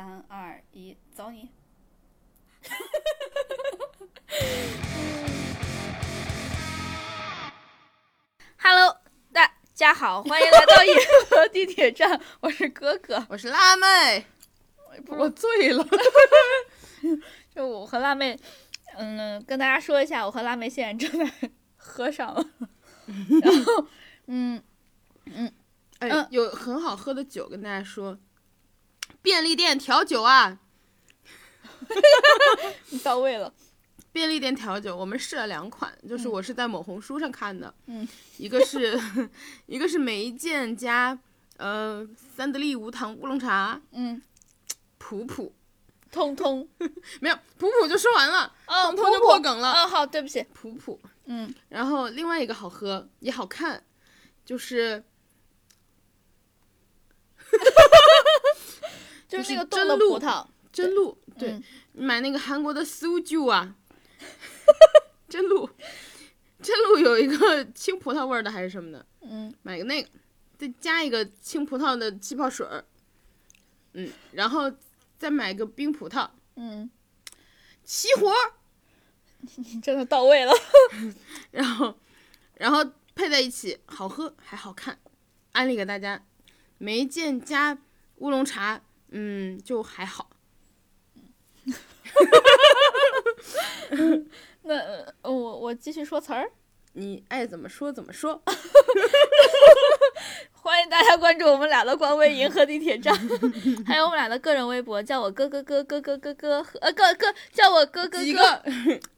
[0.00, 1.50] 三二一，走你
[8.56, 8.96] ！Hello，
[9.30, 10.94] 大家好，欢迎来到银
[11.28, 13.26] 河地铁站，我是哥哥。
[13.28, 14.24] 我是辣妹，
[15.06, 15.86] 我醉了。
[17.54, 18.40] 就我和辣妹，
[18.96, 22.42] 嗯，跟大家说一下，我和辣妹现在正在喝上了。
[23.42, 23.86] 然后，
[24.28, 24.62] 嗯，
[25.26, 25.52] 嗯
[25.98, 28.18] 哎，嗯有很好喝的酒，跟大家说，
[29.22, 30.58] 便利店调酒啊，
[32.90, 33.52] 你到位了。
[34.12, 36.32] 便利店调酒，我们试了两款，就是嗯。
[36.32, 38.06] 我是在某红书上看的，嗯，
[38.38, 39.00] 一个是
[39.66, 41.16] 一个是梅见加
[41.58, 44.20] 呃三得利无糖乌龙茶，嗯，
[44.98, 45.54] 普普。
[46.10, 46.68] 通通。
[47.22, 50.44] 没有普普就说完了，哦，通通就破梗了，哦，好，对不起。
[50.52, 53.84] 普普，嗯，然后另外一个好喝也好看，
[54.44, 55.04] 就是
[59.30, 60.46] 就是那个冻的葡萄。
[60.72, 63.74] 真露，对，嗯买那个韩国的苏酒啊，
[65.28, 65.68] 真露，
[66.62, 70.08] 真露有一个青葡萄味的还是什么的，嗯，买个那个，
[70.56, 72.84] 再加一个青葡萄的气泡水儿，
[73.94, 74.72] 嗯，然后
[75.18, 76.88] 再买个冰葡萄，嗯，
[77.82, 78.32] 齐活，
[79.56, 80.52] 你真的到位了。
[81.50, 81.98] 然后
[82.54, 82.84] 然后
[83.16, 85.00] 配在一起，好喝还好看，
[85.50, 86.24] 安利给大家，
[86.78, 87.76] 梅见加
[88.18, 90.30] 乌龙茶，嗯，就还好。
[94.62, 94.74] 那
[95.22, 96.50] 呃我我继续说词儿。
[96.94, 98.42] 你爱怎么说怎么说，
[100.50, 103.14] 欢迎大家关注我们俩的官微“银河地铁站”，
[103.86, 108.62] 还有我们俩的个人微博，叫我哥哥哥哥哥哥哥和呃哥哥叫我哥哥哥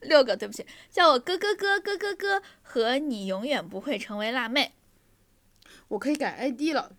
[0.03, 4.75] 六个，对不起，叫我哥哥哥哥哥哥和你永远不会成为辣妹
[5.89, 6.93] 我可以改 ID 了。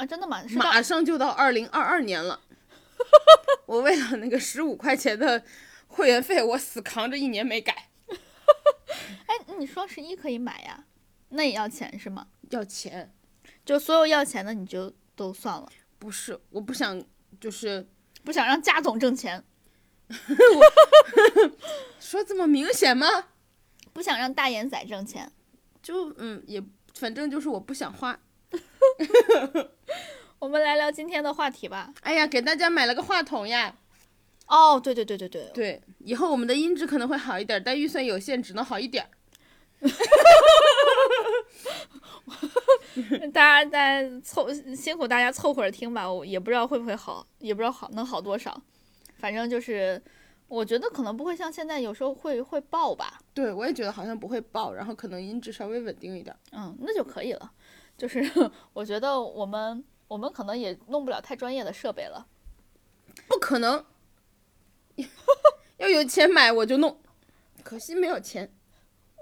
[0.00, 0.06] 啊！
[0.06, 0.46] 真的吗？
[0.48, 2.40] 是马上就到二零二二年了，
[3.66, 5.44] 我为了那个十五块钱的
[5.88, 7.90] 会员费，我死扛着一年没改，
[9.26, 10.84] 哎，你双十一可以买呀，
[11.28, 12.28] 那也要钱是吗？
[12.48, 13.12] 要钱。
[13.62, 15.68] 就所有要钱的你就都算了，
[15.98, 17.04] 不是，我不想，
[17.38, 17.86] 就是
[18.24, 19.44] 不想让贾总挣钱，
[22.00, 23.06] 说这么明显吗？
[23.92, 25.30] 不想让大眼仔挣钱。
[25.82, 26.62] 就嗯，也
[26.94, 28.18] 反正就是我不想花。
[30.38, 31.92] 我们来聊今天的话题吧。
[32.02, 33.74] 哎呀，给大家买了个话筒呀。
[34.46, 39.08] 哦，对对对对对，对，以后我们的音质可能会好一点，但预算有限，只能好一点。
[43.32, 48.60] 大家大家凑辛苦大家凑合着听吧，我也不知道会不会好，也不知道好能好多少，
[49.18, 50.02] 反正就是
[50.48, 56.34] 我觉得可能不会像现在有时候会会爆吧，对，我也觉得好像不会爆，然后可能音质稍微稳定一点。
[56.52, 57.52] 嗯，那就可以了。
[58.00, 62.26] 就是我觉得我们我们可能也弄不了太专业的设备了，
[63.28, 63.84] 不可能，
[65.76, 66.98] 要有钱买我就弄，
[67.62, 68.50] 可惜没有钱。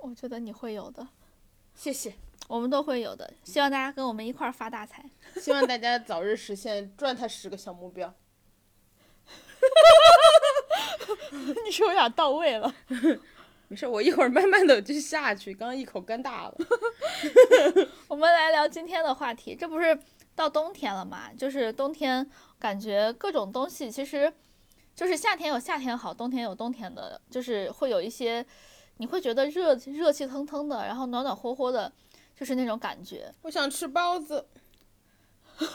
[0.01, 1.09] 我觉得你会有的，
[1.75, 2.15] 谢谢。
[2.47, 3.35] 我们都会有的。
[3.43, 5.05] 希望大家跟我们一块儿发大财。
[5.41, 8.15] 希望大家早日实现赚他十个小目标。
[11.65, 12.73] 你说有点到位了。
[13.69, 15.55] 没事，我一会儿慢慢的就下去。
[15.55, 16.57] 刚刚一口干大了。
[18.09, 19.99] 我们来聊今天的话题，这不是
[20.35, 21.31] 到冬天了嘛？
[21.35, 24.33] 就是冬天，感觉各种东西其实
[24.95, 28.45] 就是夏天有夏天好，冬天有冬天的，就是会有一些
[28.97, 31.93] 你会觉得热热气腾腾的，然后暖暖和和的，
[32.35, 33.31] 就是那种感觉。
[33.43, 34.49] 我想吃包子。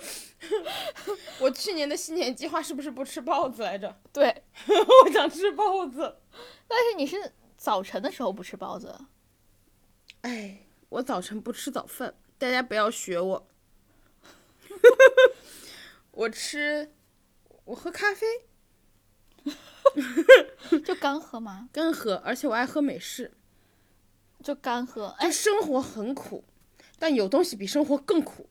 [1.40, 4.00] 我去年的新年计划是不是不吃包子来着？
[4.12, 4.44] 对，
[5.04, 6.16] 我想吃包子。
[6.66, 8.98] 但是你是早晨的时候不吃包子，
[10.22, 13.46] 哎，我早晨不吃早饭，大家不要学我。
[16.12, 16.92] 我吃，
[17.64, 18.26] 我喝咖啡，
[20.84, 21.68] 就干喝吗？
[21.72, 23.32] 干喝，而且我爱喝美式。
[24.42, 25.08] 就干喝。
[25.08, 26.44] 就哎，生活很苦，
[26.98, 28.48] 但有东西比生活更苦。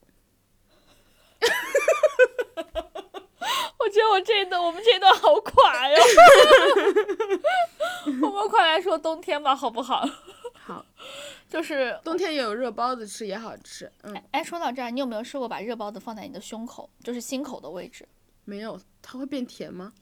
[3.79, 5.97] 我觉得我这一段我们这一段好垮呀。
[8.21, 10.07] 我们快来说冬天吧，好不好？
[10.53, 10.85] 好，
[11.49, 13.91] 就是冬天也有热包子吃，也好吃。
[14.03, 18.07] 嗯，哎，说到这儿，你有没有试过把热包子放在你的胸口，就是心口的位置？
[18.45, 19.93] 没有，它会变甜吗？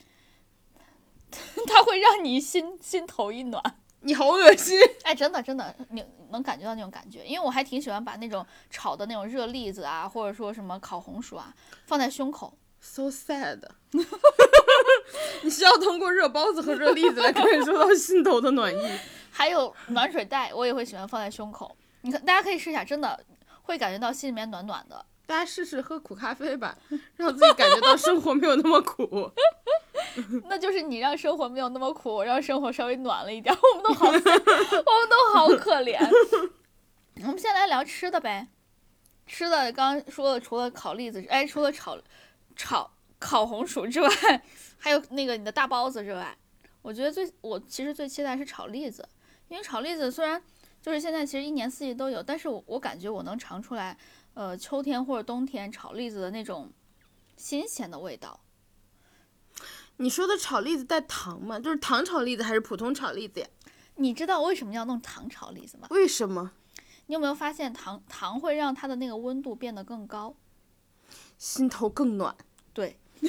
[1.66, 3.62] 它会让你心心头一暖。
[4.00, 4.78] 你好恶心！
[5.02, 11.54] 哎，真的真的，你能感觉到那种感觉，因为我还挺喜欢把那种炒的那种热栗子啊，或者说什么烤红薯啊，
[11.86, 12.56] 放在胸口。
[12.80, 13.60] So sad。
[15.42, 18.98] 你需要通过热包子和热栗子来感受到心头的暖意。
[19.32, 21.76] 还有暖水袋，我也会喜欢放在胸口。
[22.02, 23.18] 你看，大家可以试一下，真的
[23.62, 25.04] 会感觉到心里面暖暖的。
[25.26, 26.78] 大家试试喝苦咖啡吧，
[27.16, 29.30] 让自己感觉到生活没有那么苦。
[30.48, 33.54] 那就是你让生活没有那么苦，我让生活稍微暖了一点。
[33.54, 35.98] 我们都好， 我们都好可怜。
[37.22, 38.48] 我们先来聊吃的呗，
[39.26, 41.98] 吃的刚刚说了，除了烤栗子，哎，除了炒
[42.54, 44.08] 炒烤红薯之外，
[44.78, 46.36] 还有那个你的大包子之外，
[46.82, 49.06] 我觉得最我其实最期待是炒栗子，
[49.48, 50.40] 因为炒栗子虽然
[50.80, 53.96] 就是现在其实一年四季都有，但是我我感觉我能尝出来，
[54.34, 56.70] 呃，秋天或者冬天炒栗子的那种
[57.36, 58.38] 新鲜的味道。
[59.98, 61.60] 你说的炒栗子带糖吗？
[61.60, 63.46] 就是糖炒栗子还是普通炒栗子呀？
[63.96, 65.88] 你知道为什么要弄糖炒栗子吗？
[65.90, 66.52] 为什么？
[67.06, 70.34] 你有没有发现糖糖会让它的那个温度变得更高？
[71.36, 72.36] 心头更暖。
[72.72, 73.28] 对， 就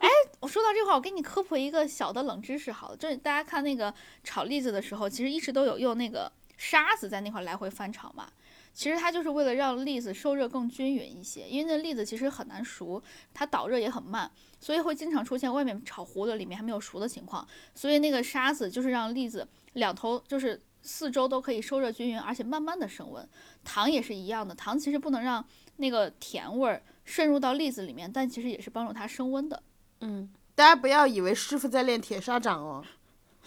[0.00, 0.08] 哎，
[0.40, 8.30] 我说到这块儿，我给你科普一个小的冷知识，好了，就是大家看那个炒栗子的时候，其实一直都有用那个沙子在那块来回翻炒嘛。
[8.78, 13.02] 其实它就是为了让栗子受热更均匀一些，因为那栗子其实很难熟，
[13.34, 14.30] 它导热也很慢，
[14.60, 17.44] 所以会经常出现外面炒糊了，里面还没有熟的情况。
[17.74, 23.28] 所以那个沙子就是让栗子两头就是四周都可以受热均匀，而且慢慢的升温。
[23.64, 25.44] 糖也是一样的，糖其实不能让
[25.78, 29.60] 那个甜味儿渗入到栗子里面，但其实也是帮助它升温的。
[30.02, 32.84] 嗯，大家不要以为师傅在练铁砂掌哦。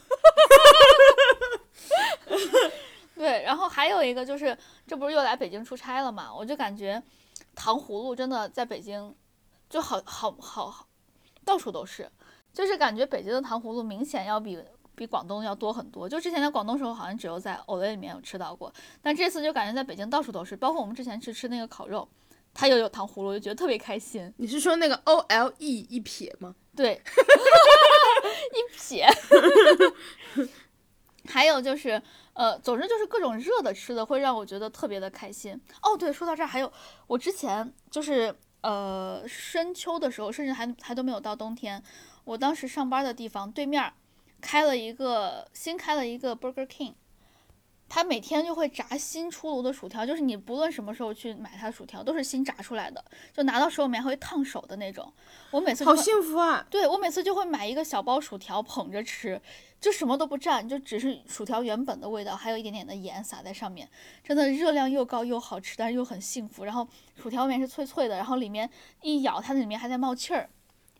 [3.21, 4.57] 对，然后还有一个就是，
[4.87, 6.33] 这不是又来北京出差了嘛？
[6.33, 6.99] 我就感觉
[7.53, 9.13] 糖葫芦真的在北京
[9.69, 10.87] 就好好好好，
[11.45, 12.09] 到处都是，
[12.51, 14.57] 就是感觉北京的糖葫芦明显要比
[14.95, 16.09] 比广东要多很多。
[16.09, 18.73] 就之前在广东时候，好像只有在 Olay 里面有吃到过，
[19.03, 22.09] 但这次就感觉在北京到处都是，包括我们之前去吃那个烤肉，
[22.55, 24.33] 它又有糖葫芦，就觉得特别开心。
[24.37, 26.55] 你是说那个 O L E 一撇吗？
[26.75, 26.99] 对，
[28.57, 29.07] 一撇。
[31.29, 32.01] 还有就是，
[32.33, 35.59] 呃，总之就是各种热的吃的会让我觉得特别的开心。
[35.83, 36.71] 哦，对，说到这儿，还有
[37.07, 41.83] 我之前就是呃深秋的时候，甚至还还都没有到冬天，
[42.23, 43.91] 我当时上班的地方对面
[44.39, 46.93] 开了一个新开了一个 Burger King。
[47.93, 53.03] 他每天就会炸新出炉的薯条，就是你不论什么时候去买它的薯条，都是新炸出来的，
[53.33, 55.11] 就拿到手里面会烫手的那种。
[55.49, 56.65] 我每次好幸福啊！
[56.69, 59.41] 对我每次就会买一个小包薯条捧着吃，
[59.81, 63.89] 就什么都不蘸，就只是薯条原本的味道，还有一点点的盐撒在上面，
[64.23, 66.63] 真的热量又高又好吃，但是又很幸福。
[66.63, 66.87] 然后
[67.21, 68.69] 薯条外面是脆脆的，然后里面
[69.01, 70.49] 一咬，它那里面还在冒气儿，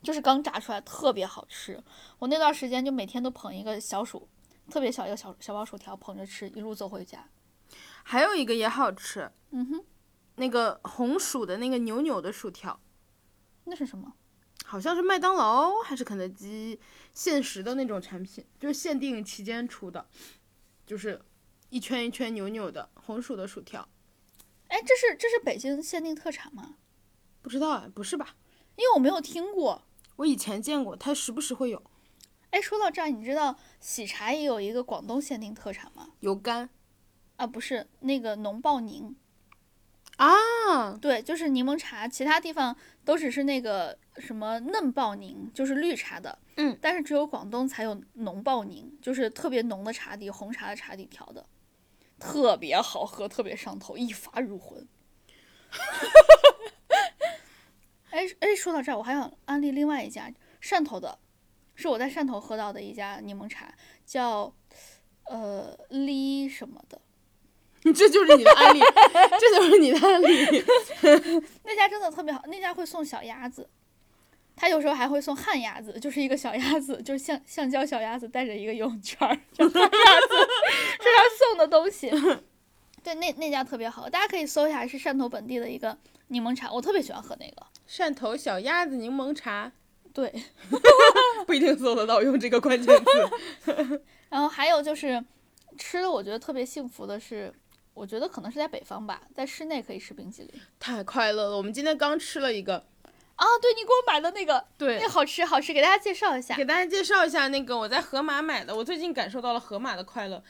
[0.04, 1.82] 就是刚炸出来，特别好吃。
[2.20, 4.28] 我那段时间就每天都捧一个小薯。
[4.69, 7.30] 特别小一个小小包薯条，捧着吃，一路走回家。
[8.04, 9.86] 还有一个也好吃，嗯哼，
[10.36, 12.80] 那个红薯的那个扭扭的薯条，
[13.66, 14.13] 那是什么？
[14.66, 16.80] 好像是麦当劳还是肯德基
[17.13, 20.08] 限时的那种产品，就是限定期间出的，
[20.86, 21.22] 就是
[21.69, 23.88] 一圈一圈扭扭的红薯的薯条。
[24.68, 26.78] 哎，这是这是北京限定特产吗？
[27.42, 28.36] 不知道啊，不是吧？
[28.78, 29.84] 因为我没有听过，
[30.16, 31.84] 我以前见过，它时不时会有。
[32.51, 36.09] 哎，说到这儿，你知道喜茶也有一个广东限定特产吗？
[36.19, 36.68] 油柑，
[37.38, 39.15] 啊，不是那个浓爆柠
[40.18, 42.75] 啊，对，就是柠檬茶，其他地方
[43.06, 51.45] 都只是那个什么嫩爆柠，就是绿茶的，嗯，但是只有广东才有浓爆柠，就是特别浓的茶底，红茶的茶底调的，
[52.19, 54.86] 特别好喝，特别上头，一发入魂。
[58.12, 60.30] 哎哎，说到这儿，我还想安利另外一家
[60.62, 61.18] 汕头的。
[61.81, 63.73] 是我在汕头喝到的一家柠檬茶，
[64.06, 64.54] 叫
[65.26, 67.02] 呃哩什么的，
[67.92, 68.80] 这就是你的案例，
[69.40, 70.64] 这就是你的案例。
[71.64, 73.68] 那家真的特别好，那家会送小鸭子，
[74.56, 80.35] 他有时候还会送旱鸭子，就是一个小鸭子，就是橡橡胶小鸭子带着一个游泳圈儿，叫旱鸭子，
[81.00, 82.11] 是他送的东西。
[83.04, 85.97] 对，那那家特别好，大家可以搜一下，是汕头本地的一个
[86.28, 89.71] 柠檬茶，我特别喜欢喝那个汕头小鸭子柠檬茶。
[90.13, 90.31] 对，
[91.47, 92.95] 不一定搜得到，用这个关键
[93.65, 94.01] 词。
[94.30, 95.23] 然后还有就是
[95.77, 97.53] 吃的，我觉得特别幸福的是，
[97.94, 101.57] 我觉得可能是在北方吧，在室内可以吃冰淇淋，太快乐了。
[101.57, 102.75] 我们今天刚吃了一个，
[103.35, 110.44] 啊，对你给我买的那个，对，那好吃好吃，给大家介绍一下，给大家介绍一下那个我在盒马买的，我最近感受到了盒马的快乐，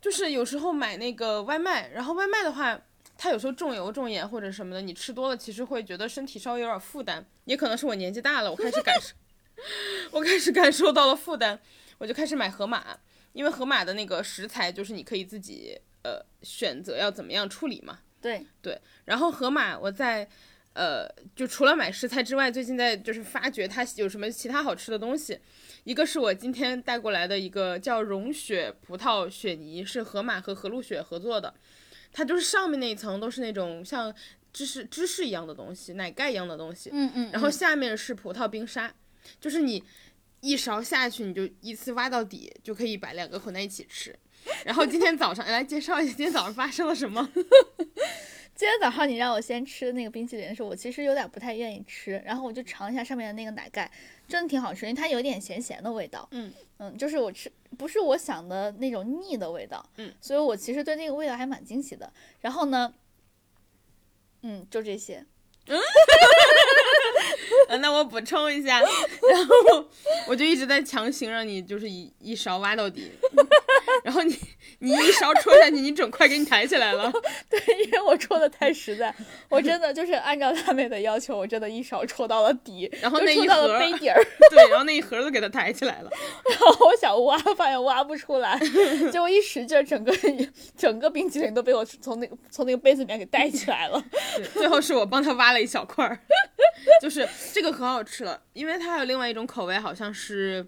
[0.00, 2.80] 就是有时候买那个外卖，然后外卖的话。
[3.16, 9.14] 它有时候重油重盐或者什么的，你吃多了其实会觉得身体稍微有点负担，也可能是我年纪大了，我开始感受，
[10.10, 11.58] 我开始感受到了负担，
[11.98, 12.98] 我就开始买盒马，
[13.32, 18.00] 因为盒马的那个食材就是你可以自己呃选择要怎么样处理嘛。
[18.20, 20.28] 对对，然后盒马我在
[20.72, 25.38] 呃就除了买食材之外，最近在就是发掘它有什么其他好吃的东西，
[25.84, 31.54] 一个是我今天带过来的一个叫融雪葡萄雪泥，是河马和和路雪合作的。
[32.14, 34.14] 它就是上面那一层都是那种像
[34.52, 38.94] 芝士芝士一样的东西，奶盖一样的东西，嗯嗯，然后下面是葡萄冰沙，
[39.40, 39.82] 就是你
[40.40, 44.16] 一勺下去，你就一次挖到底，就可以把两个混在一起吃。
[44.64, 47.28] 然后今天早上 来介绍一下今天早上发生了什么。
[48.54, 53.90] 今天早上你让我先吃那个冰淇淋的时候，我其实有点不太愿意吃，然后我就尝一下上面的那个奶盖，
[54.28, 56.26] 真的挺好吃，因为它有点咸咸的味道。
[56.32, 59.84] 嗯嗯，就是我吃不是我想的那种腻的味道。
[59.96, 62.12] 嗯，所以我其实对那个味道还蛮惊喜的。
[62.40, 62.92] 然后呢，
[64.42, 65.24] 嗯，就这些。
[65.66, 65.80] 嗯，
[67.80, 69.88] 那我补充一下， 然后
[70.28, 73.10] 我就一直在强行让你就是一一勺挖到底，
[74.02, 74.38] 然后你
[74.80, 77.12] 你一勺戳下去，你整块给你抬起来了。
[77.48, 79.14] 对，因为我戳的太实在，
[79.48, 84.22] 我真的就是按照大妹的要求，我真的一勺戳到了底，然后那一盒杯底儿。
[84.50, 86.10] 对，然后那一盒都给它抬起来了。
[86.50, 88.58] 然后我想挖，发现挖不出来，
[89.10, 90.12] 结果一使劲，整个
[90.76, 94.02] 整个冰淇淋都被我从那个从那个杯子里面给带起来了。
[94.36, 96.18] 对，最后是我帮他挖了一小块儿，
[97.00, 100.66] 就是这个可好吃了，因为它还有另外一种口味，好像是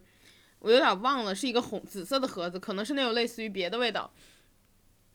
[0.58, 4.10] 我有点忘了，是一个红紫色的盒子，可能是那种类似于别的味道。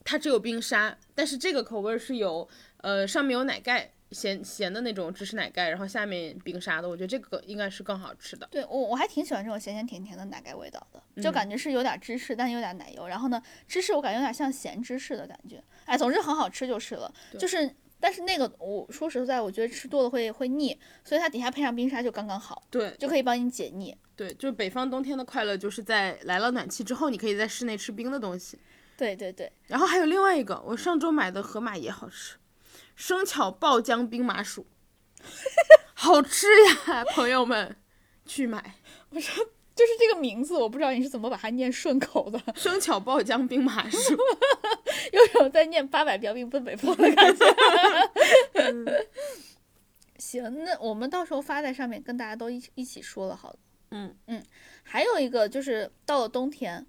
[0.03, 8.47] 它只有冰沙，但是这个口味是有呃上面有奶盖，咸咸的那种芝士奶盖，然后下面冰沙的，我觉得这个应该是更好吃的。
[8.49, 13.07] 对我我还挺喜欢这种咸咸甜甜的奶盖味道的，就感觉是有点芝士，但有点奶油。
[13.07, 17.13] 然后呢，芝士我感觉有点像咸芝士的感觉，哎，总之很好吃就是了。
[17.37, 17.71] 就是，
[18.01, 23.95] 但是那个我说实在，我觉得吃多了会会腻，所以它底下配上冰沙就刚刚好，对就可以帮你解腻。
[24.15, 28.59] 对，就是北方冬天的快乐，就是在来了暖气之后，你可以在室内吃冰的东西。
[28.97, 32.35] 对对对，然后还有另外一个，我上周买的河马也好吃，
[32.95, 34.67] 生巧爆浆冰麻薯，
[35.93, 37.77] 好吃呀，朋友们，
[38.25, 38.75] 去买
[39.75, 44.17] 就是这个名字，我不知道你是怎么把它念顺口的， 生巧爆浆冰麻薯。
[45.13, 47.45] 有种在念八百标兵奔北坡的感觉。
[50.17, 53.55] 行，那我们到时候发在上面，跟大家都一起一起说了，好了。
[53.91, 54.43] 嗯嗯，
[54.83, 56.85] 还有一个就是到了冬天，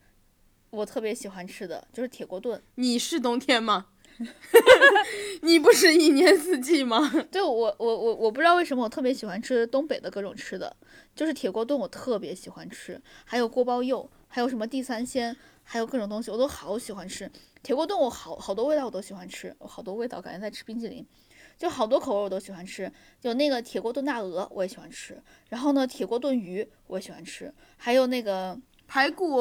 [0.71, 2.63] 我特别喜欢吃的就是铁锅炖。
[2.75, 3.87] 你是冬天吗？
[5.43, 7.11] 你不是一年四季吗？
[7.31, 10.77] 对我我我我不知道为什么我特别喜欢吃东北的各种吃的，
[11.15, 17.31] 就是铁锅炖我特别喜欢吃，还有锅包肉，还有什么地三鲜，还有各种东西我都好喜欢吃。
[17.63, 21.07] 铁锅炖我好好多味道我都喜欢吃，我好多味道感觉在吃冰淇淋，
[21.57, 22.91] 就好多口味我都喜欢吃。
[23.23, 29.41] 有那个铁锅炖大鹅我也喜欢吃，然后呢铁锅炖鱼我也喜欢吃，还有那个排骨，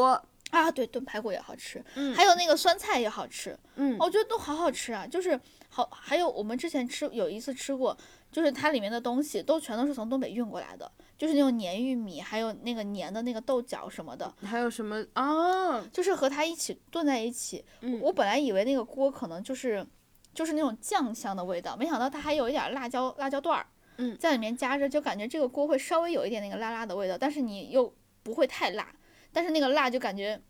[0.52, 3.58] 啊对炖排骨也好吃，嗯还有那个酸菜也好吃。
[3.76, 5.40] 嗯我觉得都好好吃啊，就是
[5.70, 7.98] 好，还有我们之前吃有一次吃过，
[8.32, 15.82] 就是它里面的东西都全都是从东北运过来的，就是那种黏玉米，还有那个黏的那个豆角什么的，还有什么啊？
[15.92, 17.64] 就是和它一起炖在一起。
[17.82, 19.86] 嗯我本来以为那个锅可能就是
[20.34, 23.66] 就是那种酱香的味道，没想到它还有一点辣椒辣椒段儿，
[23.98, 27.94] 嗯在里面夹着，就感觉这个锅会稍微有一点那个辣辣的味道，但是你又
[28.24, 28.94] 不会太辣，
[29.34, 30.42] 但是那个辣就感觉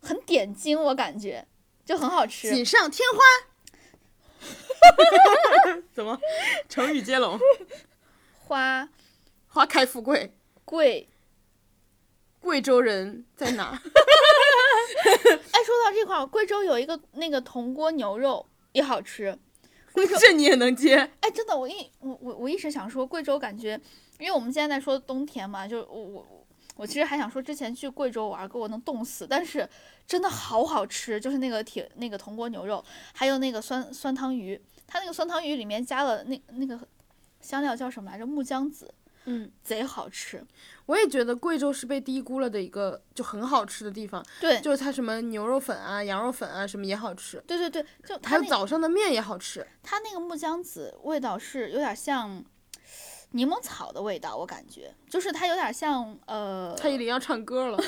[0.00, 1.46] 很点睛，我感觉
[1.84, 2.50] 就很好吃。
[2.50, 3.18] 锦上添花。
[5.92, 6.18] 怎么？
[6.68, 7.38] 成语接龙，
[8.46, 8.88] 花
[9.48, 10.34] 花开富贵。
[10.64, 11.08] 贵。
[12.40, 13.70] 贵州人在哪？
[13.76, 19.38] 哎，说到这块儿，贵州有一个那个铜锅牛肉也好吃。
[20.18, 20.96] 这你也能接？
[21.20, 23.78] 哎，真的，我一我我我一直想说，贵州感觉，
[24.18, 26.39] 因为我们现在在说冬天嘛，就我我
[26.80, 29.68] 我其实还想说，之前去贵州玩，给我能冻死，但是
[30.06, 32.82] 真的好好吃，就是那个铁那个铜锅牛肉，
[33.12, 36.80] 还有那个酸酸汤鱼，它那个酸汤鱼里面加了那那个
[37.42, 38.24] 香料叫什么来着？
[38.24, 38.94] 木姜子，
[39.26, 40.42] 嗯，贼好吃。
[40.86, 49.66] 我也觉得贵州是被低估了的一个就很好吃的地方，对就是它什么牛肉粉啊、羊肉粉啊什么也好吃，对对对，就它还有早上的面也好吃。
[49.82, 52.42] 它那个木姜子味道是有点像
[53.32, 57.78] 柠檬草的味道，我感觉就是它有点像呃，蔡依林要唱歌了，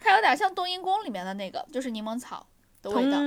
[0.00, 2.46] 它有点像冬阴功里面的那个，就是柠檬草
[2.82, 3.18] 的味道。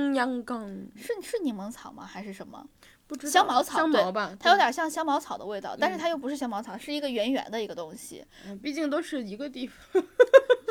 [0.96, 2.04] 是是柠檬草吗？
[2.04, 2.64] 还是什么？
[3.06, 8.24] 不知道香茅草对香茅吧，它有对点像香茅草的味道，但是它又不是香茅草，是一个圆圆的一个东西。
[8.46, 10.02] 嗯毕竟都是一个地方。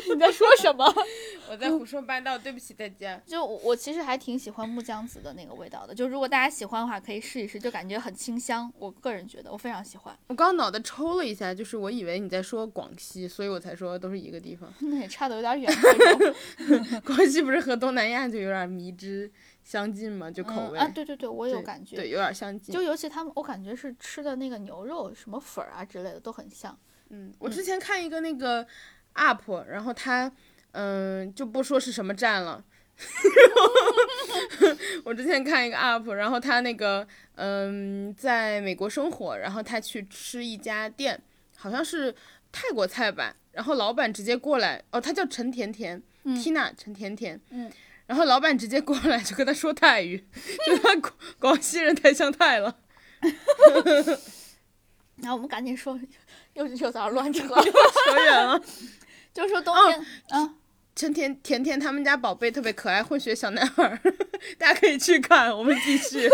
[0.14, 0.86] 你在说什么？
[1.50, 3.20] 我在胡说八道，对不起大家。
[3.26, 8.72] 就我我其实还挺喜欢木姜子的那个味道的，就如果大家喜欢的话，可以试一试，就感觉很清香。
[8.78, 10.18] 我个人觉得我非常喜欢。
[10.28, 14.72] 我刚刚脑袋抽了一下，就是我以为你在说广西，所以我才说都是一个地方。
[14.82, 15.72] 那也差的有点远。
[17.04, 19.32] 广西不是和东南亚就有点迷之
[19.64, 20.78] 相近嘛，就口味。
[20.78, 21.96] 嗯啊，对对对，我有感觉。
[21.96, 22.74] 对，有点相近。
[22.74, 26.78] 就尤其他们，我感觉是吃的那个牛肉什么粉儿啊之类的都很像。
[27.12, 28.66] 嗯，我之前看一个那个
[29.16, 30.32] UP，然后他
[30.72, 32.64] 嗯就不说是什么站了，
[35.04, 41.20] 我之前看一个 UP，然后他那个嗯，在美国生活，然后他去吃一家店，
[41.58, 42.14] 好像是
[42.52, 47.72] 泰国菜吧，然后老板直接过来，哦，他叫陈甜甜、t i n a 陈甜甜，嗯，
[48.08, 50.26] 然后老板直接过来就跟他说泰语，
[50.68, 52.78] 就他广广西人太像泰了，
[55.18, 56.00] 然后我们赶紧说，
[56.54, 58.62] 又又在那乱扯，扯远了。
[59.34, 60.56] 就说冬天，嗯。
[60.96, 64.02] 陈甜甜甜他们家宝贝特别可爱，混血小男孩，
[64.60, 65.58] 大家可以去看。
[65.58, 66.30] 我们继续。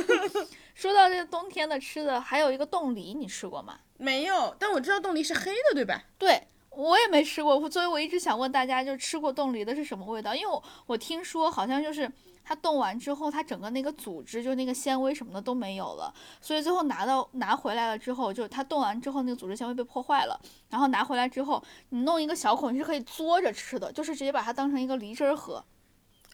[0.74, 3.80] 说到这个冬天的吃的，还有一个冻梨，你吃过吗？
[3.98, 6.02] 没有，但我知道冻梨是黑的，对吧？
[6.16, 7.68] 对，我也没吃过。
[7.68, 10.34] 所以我一直想问大家，就吃过冻梨的是什么味道？
[10.34, 12.10] 因为我我听说好像就是。
[12.42, 25.64] 它冻完之后，它整个那个组织就那个纤维什么的都没有了，所以最后拿到拿回来了之后，就它冻完之后那个组织纤维被破坏了，然后拿回来之后，你弄一个小孔，你是可以嘬着吃的，就是直接把它当成一个梨汁儿喝，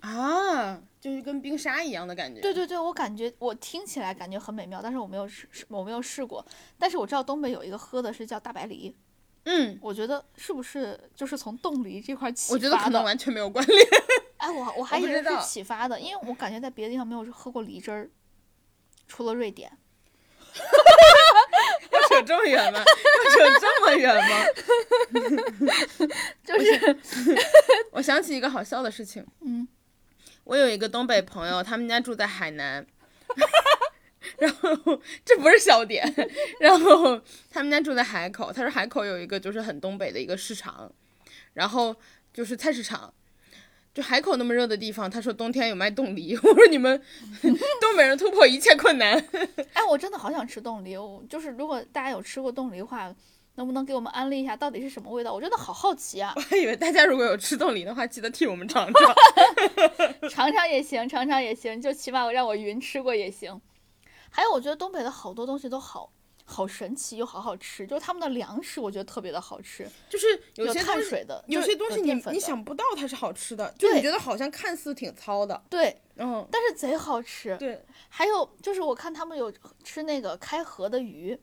[0.01, 2.41] 啊，就是跟冰沙一样的感觉。
[2.41, 6.45] 对对对，我感觉我听起来感觉很美妙，但是我没有试，我没有试过，
[6.79, 8.97] 但是我知道东北有一个喝的是叫大白梨，
[9.45, 13.79] 嗯，我觉得是不是就是从冻梨这块起我觉得可能完全没有关联。
[14.47, 18.09] 哎，我我还以为是启发的，因为我感觉在别的地方没有喝过梨汁儿，
[19.09, 19.77] 除了瑞典。
[21.91, 22.79] 要扯这么远吗？
[22.79, 24.45] 要扯这么远吗？
[26.45, 26.97] 就是，
[27.91, 29.27] 我想起一个好笑的事情。
[29.41, 29.67] 嗯，
[30.45, 32.87] 我有一个东北朋友，他们家住在海南，
[34.39, 34.71] 然后
[35.25, 36.11] 这不是笑点。
[36.61, 40.91] 然后他们家住在海口，他说海口有一个就是很东北的一个市场，
[41.55, 41.95] 然后
[42.33, 43.13] 就是菜市场。
[43.97, 46.37] 就海口那么热的地方，他说冬天有卖冻梨。
[46.45, 47.01] 我说你们
[47.81, 49.13] 东北人突破一切困难。
[49.73, 50.95] 哎，我真的好想吃冻梨。
[50.99, 53.11] 我就是如果大家有吃过冻梨的话，
[53.55, 55.33] 能不能给我们安利一下到底是什么味道？
[55.33, 56.35] 我真的好好奇啊！
[56.37, 59.15] 我还以为大家如果有吃冻梨的话，记得替我们尝尝。
[60.29, 63.59] 尝尝也行，尝尝也行，就起码让我云吃过也行。
[64.29, 66.13] 还有，我觉得东北的好多东西都好。
[66.49, 77.85] 好神奇又好好吃，就是他们的粮食，我觉得特别的好吃，就是有些碳水的，有些东西你你想不到它是好吃的，就你觉得好像看似挺糙的，对，嗯，但是贼好吃，对。
[78.09, 81.39] 还有就是我看他们有吃那个开河的鱼，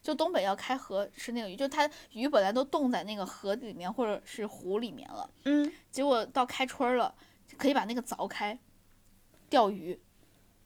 [0.00, 7.12] 就东北要开河吃那个鱼，就它鱼本来都冻在那个河里面或者是湖里面了，嗯，结果到开春了，
[7.58, 8.56] 可以把那个凿开，
[9.50, 10.00] 钓鱼，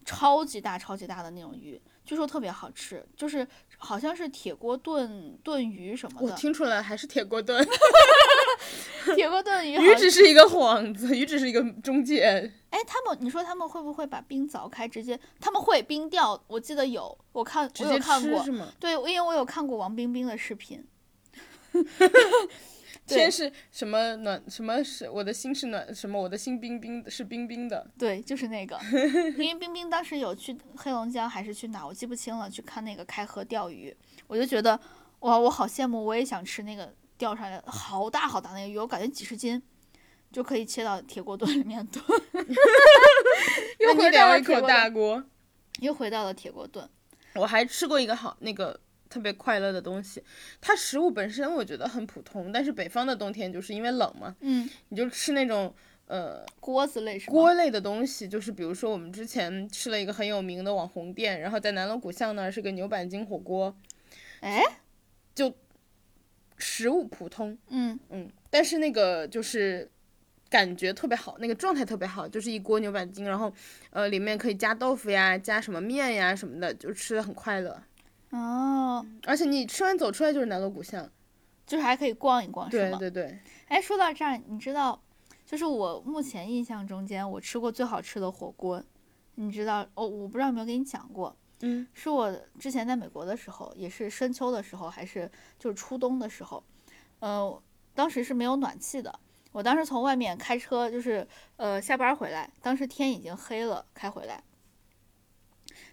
[0.05, 1.81] 超级大超级大的那种鱼。
[2.05, 3.47] 据说特别好吃，就是
[3.79, 6.27] 好像是铁锅炖炖鱼什么的。
[6.27, 7.67] 我听出来还是铁锅炖。
[9.17, 9.75] 铁锅炖鱼。
[9.77, 12.53] 鱼只是一个幌子，鱼只是一个中介。
[12.71, 15.19] 哎，他们，你说他们会不会把冰凿开，直接？
[15.41, 18.45] 他们会冰钓，我记得有，我看我有看过。
[18.79, 20.85] 对，因为我有看过王冰冰的视频。
[23.09, 28.79] 先是什么暖什么是我的心是暖什么我的心冰冰是冰冰的，对，就是那个，
[29.39, 34.79] 因为冰冰当时有去黑龙江还是去哪，我记不清了，去看那个开河钓鱼，我就觉得
[35.21, 39.63] 哇，我好羡慕，我也想吃那个钓上来好大好大那个鱼，我感觉几十斤
[40.31, 42.05] 就可以切到铁锅炖里面炖，
[43.81, 45.25] 又回到了铁锅，
[45.81, 46.89] 又回到了铁锅炖，
[47.35, 48.79] 我还吃过一个好那个。
[49.09, 50.23] 特别快乐的东西，
[50.61, 55.75] 它食物本身我觉得很普通，但是北方的冬天就是因为冷嘛，嗯，你就吃那种
[56.07, 63.75] 呃锅子类锅类的东西，就是比如说我们之前吃了一个很有名的网红店，然后在南锣鼓巷那儿是个牛板筋火锅，
[64.41, 64.63] 哎，
[65.35, 65.55] 就
[66.57, 67.99] 食物普通，嗯。
[68.11, 69.91] 嗯，但是那个就是
[70.51, 73.53] 感觉特别好，那个状态特别好，就是一锅牛板筋，然后
[73.91, 77.83] 呃里面可以加豆腐呀，加什么面呀什么的，就吃的很快乐。
[78.31, 81.11] 哦，而且你吃完走出来就是南锣鼓巷，
[81.67, 82.99] 就是还可以逛一逛，是吗？
[82.99, 83.39] 对对对。
[83.69, 85.01] 哎，说到这儿，你知道，
[85.47, 88.83] 就是我目前印象中间我吃过最好吃的火锅，
[89.37, 96.63] 你知道，我我不知道有没有跟你讲过，嗯，是我之前在美国的时候，也是深秋的时候，还是就是初冬的时候，
[97.21, 97.63] 呃，
[97.95, 99.19] 当时是没有暖气的，
[99.53, 104.43] 我当时从外面开车，就是呃下班回来，当时天已经黑了，开回来。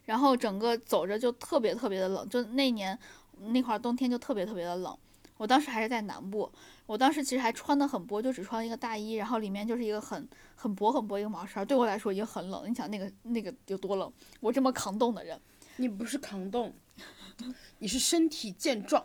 [0.05, 2.97] 然后整个走着就特别特别的冷，就那年
[3.39, 4.97] 那块冬天就特别特别的冷。
[5.37, 6.49] 我当时还是在南部，
[6.85, 12.69] 我当时其实还穿的很薄，就只穿一个大衣，然后里面就是一个很很薄很薄一个毛衫，对我来说已经很冷。
[12.69, 14.09] 你想那个那个有多冷？
[14.39, 15.37] 我这么抗冻的人，
[15.75, 16.73] 你不是抗冻，
[17.79, 19.03] 你是身体健壮，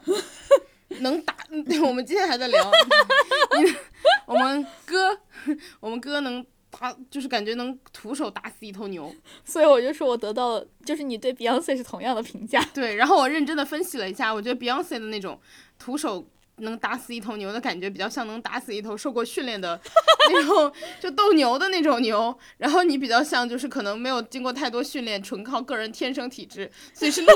[1.01, 1.35] 能打。
[1.85, 2.71] 我们今天还在聊
[4.27, 5.19] 我们哥，
[5.81, 6.47] 我们哥能。
[6.71, 9.13] 他就是感觉能徒手打死一头牛，
[9.45, 12.65] 所以我就说我得到了，就是你对 Beyonce 是同样的评价。
[12.73, 15.39] 对，然后我认真的分析了一下，我觉得 Beyonce 的那种
[15.79, 16.25] 徒手
[16.59, 19.81] 能打死一头牛的感觉，比较像能打死一头受过训练的
[20.31, 22.37] 那种就斗牛的那种牛。
[22.59, 27.33] 然后你比较像就是可能没有经过太多训练，纯靠个人天生体质，所以是路，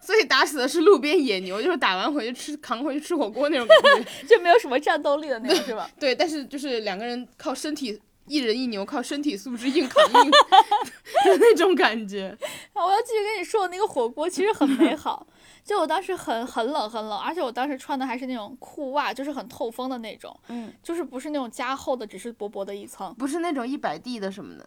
[0.00, 5.88] 所以打死的是路边野牛，就是打完回去吃扛回去吃火锅那种感觉，就没有什么战斗力的那种，是吧？
[6.00, 8.00] 对，但是就是两个人靠身体。
[8.32, 12.34] 一人一牛，靠身体素质硬扛硬，的那种感觉。
[12.72, 15.26] 我要继续跟你说，那个火锅其实很美好。
[15.62, 20.34] 就我当时很很冷很冷，而且我当时穿的还是那种裤袜，就是很透风的那种。
[20.48, 23.14] 嗯，就是不是那种加厚的，只是薄薄的一层。
[23.14, 24.66] 不是那种一百 D 的什么的，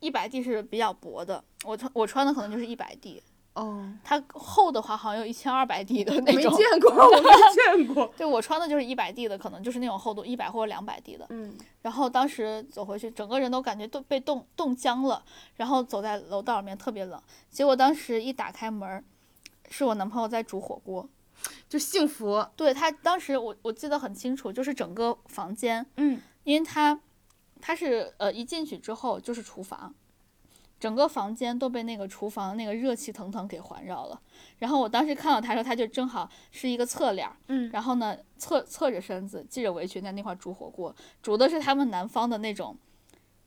[0.00, 1.44] 一百 D 是比较薄的。
[1.64, 3.22] 我穿我穿的可能就是一百 D。
[3.54, 8.06] 哦，它厚的话好像有一千二百 D 的那种，没见过，我没见过。
[8.16, 11.26] 对我穿的就是一百 D 的，可能就是那种厚度一百或者两百 D 的。
[11.28, 15.22] 嗯，然后当时走回去，整个人都感觉都被冻冻僵了，
[15.56, 17.22] 然后走在楼道里面特别冷。
[17.50, 19.04] 结果当时一打开门，
[19.68, 21.06] 是我男朋友在煮火锅，
[21.68, 22.46] 就幸福。
[22.56, 26.98] 对他当时我我记得很清楚，就是整个房间，嗯，因为他
[27.60, 29.94] 他是呃一进去之后就是厨房。
[30.82, 34.20] 整个房间都被那个厨房那个热气腾腾给环绕了，
[34.58, 40.92] 然后我当时看到他的时候，他就正好是一个侧脸，嗯，然后呢侧侧着身子，系着围裙在那块煮火锅，
[41.22, 42.76] 煮的是他们南方的那种。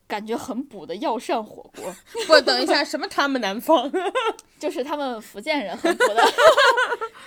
[0.08, 1.96] 感觉很补的药膳火锅。
[2.28, 3.92] 不，等一下，什么他们南方？
[4.60, 6.16] 就是他们福建人很补的。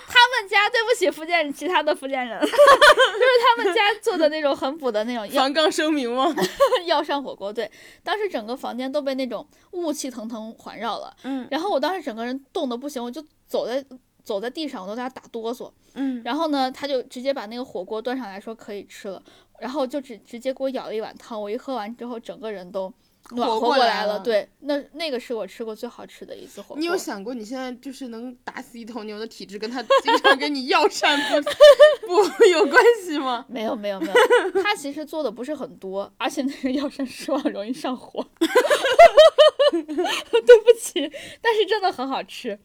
[0.08, 5.28] 他们家对不起福建人，其他的福建人，就是他们家做的那种很补的那种。
[5.36, 6.34] 防杠声明吗？
[6.86, 7.70] 药膳火锅，对，
[8.02, 11.14] 当时整个房间都被那种雾气腾腾环绕了。
[11.24, 11.46] 嗯。
[11.50, 13.84] 然后我当时整个人冻得不行，我就走在
[14.24, 15.70] 走在地上，我都在那打哆嗦。
[15.94, 16.22] 嗯。
[16.24, 19.22] 然后呢，他就直接把那个火锅端上来说可以吃了。
[19.61, 22.92] 然后就直直接给我舀了一碗汤，我一喝完之后，整个人都
[23.31, 24.21] 暖和过来了。
[24.21, 26.79] 对，那那个是我吃过最好吃的一次火锅。
[26.79, 31.18] 你有想过，你现在就是能打死一头牛的体质，跟他经常给你药膳
[32.07, 33.44] 不不有关系吗？
[33.51, 38.25] 没有没有没有，他其实做的不是很多，而且那个药膳失望容易上火。
[39.71, 41.01] 对不起，
[41.42, 42.59] 但是真的很好吃。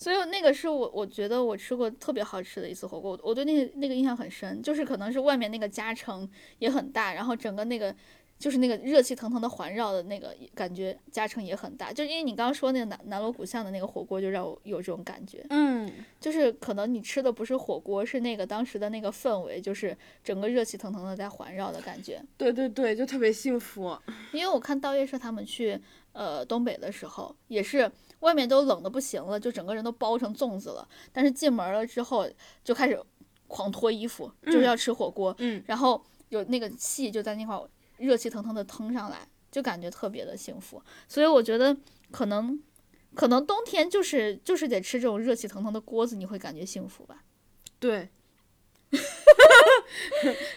[0.00, 6.26] 所以那个是我我觉得我吃过特别好吃的一次火锅，我对那个那个印象很深，就是可能是外面那个加成
[6.58, 7.94] 也很大，然后整个那个
[8.38, 23.94] 就是那个热气腾腾的环绕的那个感觉加成也很大，就因为你刚刚说那个南南锣鼓巷的那个火锅，就让我有这种感觉，嗯，就是可能你吃的不是火锅，是那个当时的那个氛围，就是整个热气腾腾的在环绕的感觉，对对对，就特别幸福。
[24.32, 25.78] 因为我看道夜社他们去
[26.14, 27.92] 呃东北的时候也是。
[28.20, 30.88] 外面都冷的不行了，就整个人都包成粽子了。
[31.12, 32.28] 但是进门了之后
[32.62, 32.98] 就开始
[33.48, 35.34] 狂脱衣服，就是要吃火锅。
[35.38, 37.60] 嗯，然后有那个气就在那块
[37.98, 40.82] 热气腾腾的腾上来，就感觉特别的幸福。
[41.08, 41.76] 所以我觉得
[42.10, 42.62] 可能
[43.14, 47.24] 可能冬天就是就是得吃这种热气腾腾的锅子，你会感觉幸福吧？
[47.78, 48.08] 对。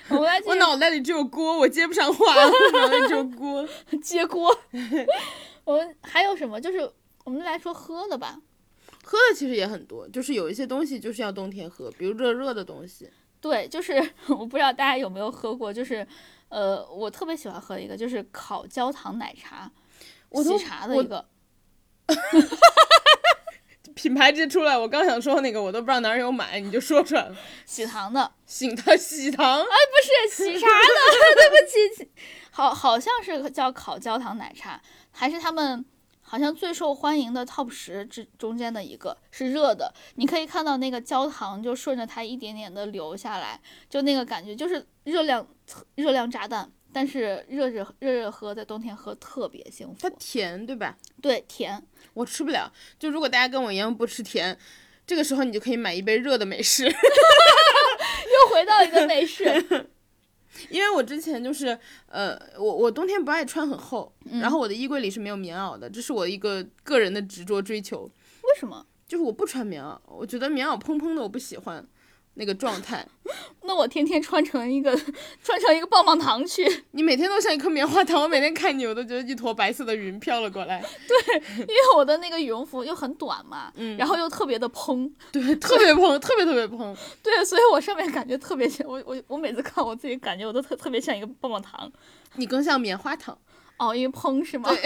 [0.10, 2.52] 我 我脑袋里只有锅，我接不上话了。
[2.74, 3.68] 脑袋只有锅，
[4.04, 4.56] 接锅。
[5.64, 6.60] 我们还有什么？
[6.60, 6.92] 就是。
[7.24, 8.42] 我们来说喝的吧，
[9.04, 13.10] 喝的其实也很多，就是有一些东西就是要冬天喝，比如热热的东西。
[13.40, 13.94] 对，就是
[14.30, 16.08] 我不知道大家有没有喝过，就是
[16.50, 19.72] 呃，我特别喜欢喝一个，就是烤焦糖奶茶，
[20.44, 21.26] 喜茶的一个。
[23.96, 27.36] 品牌直接出来，我刚想说那个，我都不知道哪儿有买，你就说出来了。
[27.66, 30.74] 喜糖的，喜糖，喜糖，哎，不是喜茶的，
[31.36, 31.56] 对不
[32.04, 32.12] 起，
[32.52, 34.82] 好，好像是叫烤焦糖奶茶，
[35.12, 35.86] 还是他们。
[36.34, 45.48] 好像最受欢迎的 top 十之中间的一个是热的，你可以看到那个焦糖就顺着它一点点的流下来，就那个感觉就是热量
[45.94, 49.96] 热量炸弹，但是热热热热喝在冬天喝特别幸福。
[50.00, 50.98] 它甜对吧？
[51.22, 51.80] 对，甜，
[52.16, 52.74] 我吃不了。
[52.98, 54.58] 就如果大家跟我一样不吃甜，
[55.06, 56.86] 这个时候你就可以买一杯热的美式。
[56.90, 59.88] 又回到一个美式。
[60.70, 68.04] 因为我之前就是，呃，我我冬天不爱穿很厚，然后我的衣柜里是没有棉袄的，这是我一个个人的执着追求。
[68.04, 68.86] 为什么？
[69.08, 71.86] 就是我不穿棉袄，我觉得棉袄蓬蓬的，我不喜欢。
[72.36, 73.06] 那个状态，
[73.64, 74.96] 那我天天穿成一个
[75.44, 76.84] 穿成一个棒棒糖去。
[76.92, 80.84] 你每天都像一颗棉花糖，我每天看你，我都觉得一坨白色的云飘了过来。
[81.08, 86.96] 对，因为我的那个羽绒服又很短嘛，嗯，然后又特别的蓬，对，特别蓬，特别特别蓬。
[87.22, 91.92] 对，所以我上面感觉特别像我我我每次看我自己感觉我都特特别像一个棒棒糖。
[92.36, 93.38] 你更像棉花糖。
[93.78, 94.70] 哦，因为蓬是吗？
[94.70, 94.82] 对。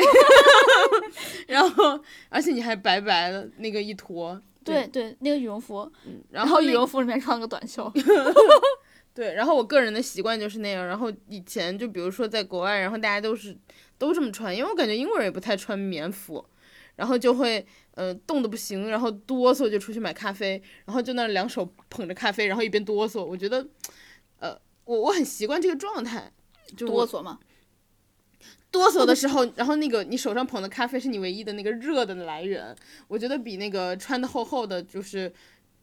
[1.48, 4.42] 然后，而且你还白白的那个一坨。
[4.68, 5.92] 对对，那个羽绒服，
[6.30, 7.92] 然后羽绒服里面穿个短袖。
[9.14, 10.86] 对，然后我个人的习惯就是那样。
[10.86, 13.58] 然后以前就比如说在国外，然后大家都是
[13.98, 16.46] 都这么穿，因为我感觉英国人也不太穿棉服，
[16.98, 23.24] 然后就会呃冻得不行，然后哆嗦就出去买咖啡，然后就那两手捧着咖啡，然后一边哆嗦。
[23.24, 23.68] 我觉得
[24.40, 26.32] 呃我我很习惯这个状态，
[26.76, 27.40] 就哆嗦嘛。
[28.78, 32.76] 哆嗦的时候， 然后那个你手上捧的咖啡是你唯一的那个热的来源，
[33.08, 35.32] 我觉得比那个穿的厚厚的，就是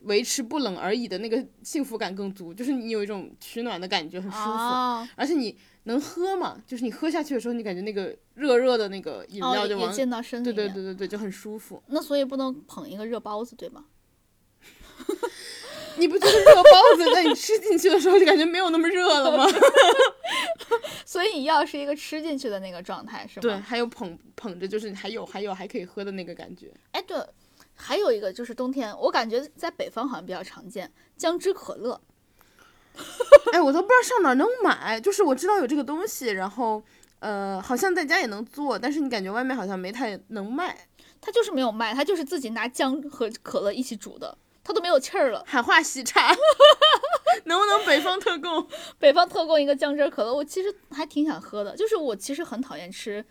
[0.02, 10.68] 维持不冷而已的那个幸福感更足，就是你有一种取暖的感觉，很舒服，哦，而且你能喝嘛，就是你喝下去的时候，你感觉那个热热的那个饮料哦，就往，也进到身体对。
[10.68, 11.82] 对对对对，就很舒服。
[11.88, 13.86] 那所以不能捧一个热包子，对吗？
[15.96, 19.46] 你不觉得热包子在你吃进去的时候就感觉没有那么热了吗？
[21.06, 23.42] 所以你要是一个吃进去的那个状态，是吗？
[23.42, 23.56] 对，。
[23.56, 26.72] 还有捧捧着，就是还有还有还可以喝的那个感觉。
[26.92, 27.16] 哎，对，
[27.74, 32.00] 还有一个就是冬天，我感觉在北方好像比较常见姜汁可乐。
[33.52, 36.82] 哎，我都不知道上哪能买，就是我知道有这个东西，然后
[37.20, 40.88] 呃，好像在家也能做，但是你感觉外面好像没太能卖。
[41.20, 45.44] 他就是没有卖，他就是自己拿姜和可乐一起煮的，它都没有气儿了。
[45.46, 46.34] 喊话喜茶，
[47.44, 48.66] 能不能北方特供？
[48.98, 51.76] 北方特供一个姜汁可乐，我其实还挺想喝的。
[51.76, 53.24] 就是我其实很讨厌吃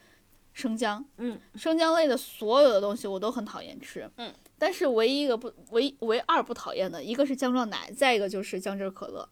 [0.53, 4.31] 生姜，嗯，生姜类的所有的东西我都很讨厌吃，嗯。
[4.59, 9.27] 但是唯一一个不唯一唯二不讨厌的，一个是姜撞奶，再一个就是姜汁可乐。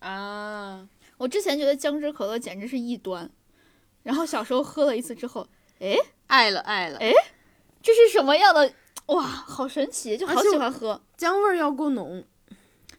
[0.00, 3.30] 啊，我之前觉得姜汁可乐简直是异端，
[4.02, 5.46] 然后小时候喝了一次之后，
[5.78, 5.96] 哎，
[6.26, 7.12] 爱了爱了，哎
[7.80, 8.70] 这是什么样的？
[9.08, 11.00] 哇，好神奇，就好喜欢喝。
[11.16, 12.24] 姜味儿要够浓。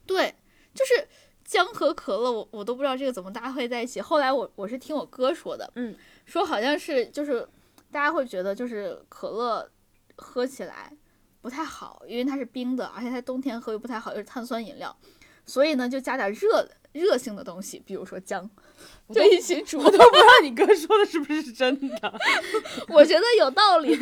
[0.05, 0.35] 对，
[0.73, 1.07] 就是
[1.45, 4.01] 姜和可乐，我我都不知道这个怎么搭配在一起。
[4.01, 5.95] 后来我我是听我哥说的，嗯，
[6.25, 7.47] 说好像是就是
[7.91, 9.69] 大家会觉得就是可乐
[10.15, 10.91] 喝起来
[11.41, 14.95] 不太好，因为它是冰的，而且它冬天喝又不太好，又是碳酸饮料，
[15.45, 18.49] 所以呢就加点热热性的东西，比如说姜，
[19.13, 19.79] 就一起煮。
[19.79, 22.19] 我都不知道你哥说的是不是真的。
[22.89, 23.97] 我觉得有道理，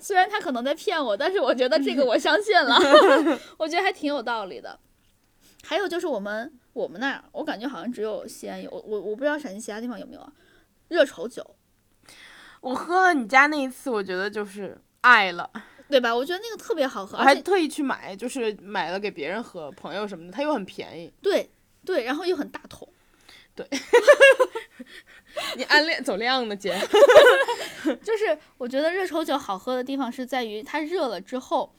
[0.00, 2.76] 虽然他可能在骗我，但是我觉得这个我相信了，
[3.58, 4.78] 我觉得还挺有道理的。
[5.64, 10.32] 还有就是我们我们那儿，我感觉好像只有西安有，我我不知道陕西其他地方有没有啊。
[10.88, 11.56] 热稠酒，
[12.60, 15.50] 我喝了你家那一次，我觉得就是爱了。
[15.88, 16.14] 对吧？
[16.14, 21.12] 我觉得那个特别好喝，我还特意去买，就是买了给别人喝，朋友什么的，它又很便宜。
[21.20, 21.50] 对
[21.84, 22.88] 对，然后又很大桶。
[25.56, 26.76] 你暗恋走量呢，姐。
[28.02, 31.74] 就是我觉得热稠酒好喝的地方是在于它热了之后，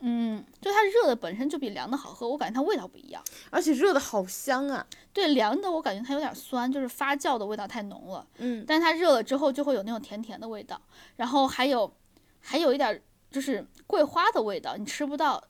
[0.00, 3.22] 嗯，就它热的本身就比凉的好喝，我感觉它味道不一样。
[3.50, 4.86] 而且热的好香啊。
[5.12, 8.26] 对凉的我感觉它有点酸，就是发酵的味道太浓了。
[8.38, 10.80] 嗯，但是它热了之后就会有那种甜甜的味道，
[11.16, 11.92] 然后还有
[12.40, 15.42] 还有一点就是桂花的味道，你吃不到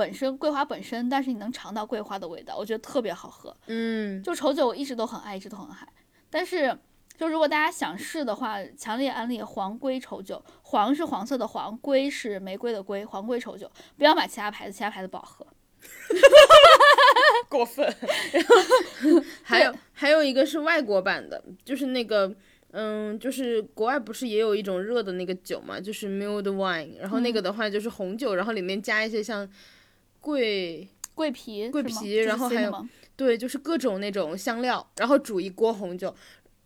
[0.00, 3.54] 本身桂花本身，但是你能尝到桂花的味道，我觉得特别好喝。
[3.66, 5.86] 嗯，就稠酒我一直都很爱，一直都很爱，
[6.30, 6.78] 但是。
[7.18, 10.42] 就如果大家想试的话，强烈安利黄龟稠酒。
[10.62, 13.70] 黄是黄色的黄，龟是玫瑰的龟，黄龟稠酒。
[13.98, 15.46] 不要买其他牌子，其他牌子不好喝。
[17.50, 17.84] 过分。
[18.32, 22.34] 然后还有还有一个是外国版的，就是那个。
[22.72, 29.46] 嗯，就是国外不是也有一种热的那个酒嘛，就是 Milled wine，然后那个的话就是红酒，然后里面加一些像
[30.20, 36.14] 桂，桂皮，桂皮然后还有对，就是各种那种香料，然后煮一锅红酒。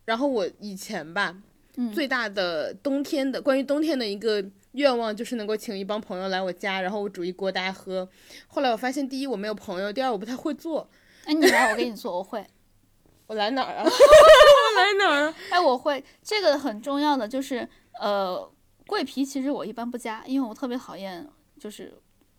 [0.05, 1.35] 然后我以前吧，
[1.77, 8.07] 嗯最大的冬天的关于冬天的一个愿望就是能够请一帮朋友来我家，然后我煮一锅大家喝。
[8.47, 10.89] 后来我发现，第一我没有朋友，第二我不太会做。
[11.25, 12.45] 哎，你来，我给你做，我会。
[13.27, 13.83] 我来哪儿啊？
[13.83, 13.89] 我
[14.79, 15.35] 来哪儿啊？
[15.49, 17.67] 哎，我会这个很重要的就是，
[17.99, 18.47] 呃，
[18.85, 21.27] 桂皮其实我一般不加，因为我特别讨厌
[21.59, 21.91] 就是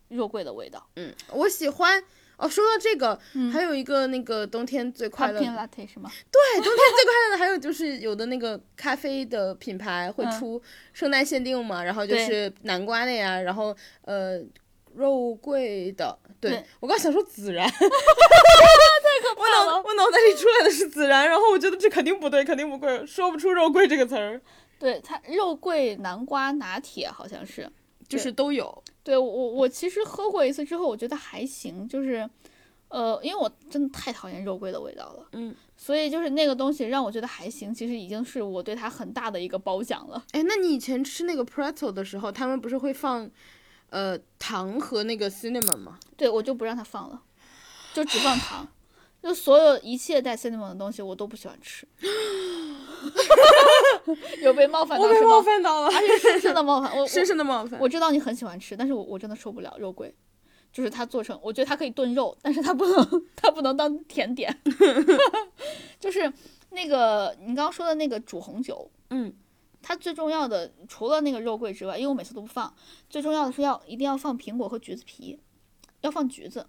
[0.09, 0.85] 肉桂的味道。
[0.95, 2.03] 嗯，我喜欢。
[2.37, 6.07] 哦，说到这个，嗯还有一个那个冬天最快乐 latte 是吗？
[6.31, 10.61] 对，冬天最快乐的还有就是有的那个咖啡的品牌会嗯出
[10.93, 14.39] 圣诞限定嘛，然后就是南瓜的呀，然后呃
[14.93, 24.39] 肉桂的，对对我刚想说孜然， 太可怕了脑我脑袋里出来的是孜然，然后我觉得这肯定不对，肯定不对，说不出肉桂这个词儿，
[24.77, 27.67] 对，它肉桂南瓜拿铁好像是。
[28.07, 32.29] 就是都有，对我我其实喝过一次之后，我觉得还行，就是，
[32.87, 40.23] 呃，因为我真的太讨厌肉桂的味道了，嗯，所以就是那个东西让我觉得还行，其实已经是我对它很大的一个褒奖了。
[40.31, 43.29] 哎，那你以前吃那个 pretzel 的时候，他们不是会放
[43.89, 45.99] 呃糖和那个 cinnamon 吗？
[46.15, 47.21] 对我就不让他放了，
[47.93, 48.67] 就只放糖，
[49.21, 51.85] 就所有一切带 cinnamon 的东西我都不喜欢吃。
[54.41, 55.41] 有被冒犯到是我被冒？
[55.41, 57.79] 犯到了，而且深深的冒犯，我深深的冒犯。
[57.79, 60.13] 我知道你很喜欢吃，但是我我真的受不了肉桂，
[60.71, 64.61] 就是它做成，我觉得它可以炖肉，但是它不能它不能当甜点。
[65.99, 66.31] 就是
[66.71, 69.33] 那个你刚刚说的那个煮红酒，嗯，
[69.81, 72.73] 它最重要的除了那个肉桂之外，因为我每次都不放，
[73.09, 75.39] 最重要的是要一定要放苹果和橘子皮，
[76.01, 76.67] 要放橘子，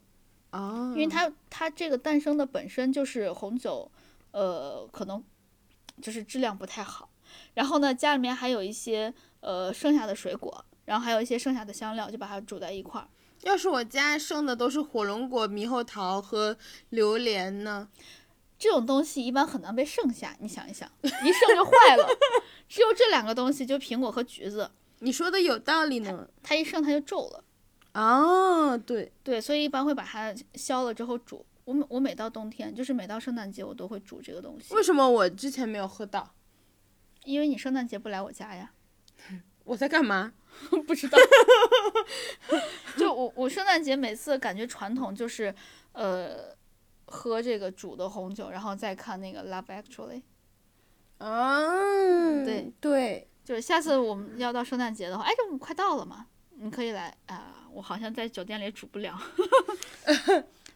[0.51, 3.91] 啊，因为它它这个诞生的本身就是红酒，
[4.33, 5.23] 呃，可能
[6.01, 7.11] 就是质量不太好。
[7.55, 13.09] 然后呢，家里面还有一些呃剩下的水果，然后还有一些剩下的香料，就把它煮在一块儿。
[13.43, 16.57] 要是我家剩的都是火龙果、猕猴桃和
[16.91, 17.89] 榴莲呢？
[18.59, 22.09] 这种东西一般很难被剩下，你想一想，一剩就坏了。
[22.69, 26.29] 只有这两个东西，就苹果和橘子，你说的有道理呢。
[26.43, 27.45] 它一剩它就皱了。
[27.95, 31.47] 哦，对，对，所以一般会把它削了之后煮。
[31.69, 34.73] 我每我每到冬天，就是每到圣诞节，我都会煮这个东西。
[34.75, 36.35] 为什么我之前没有喝到？
[37.25, 38.73] 因为你圣诞节不来我家呀。
[39.65, 40.33] 我在干嘛？
[40.87, 41.19] 不知道。
[42.97, 45.55] 就我我圣诞节每次感觉传统就是，
[45.93, 46.57] 呃，
[47.05, 50.15] 喝这个煮的红酒，然后再看那个《Love Actually》。
[51.19, 59.21] 嗯，对对，就是下次我们要到圣诞节的话，哎，这不快到了嘛，你可以来啊、我好像在酒店里煮不了。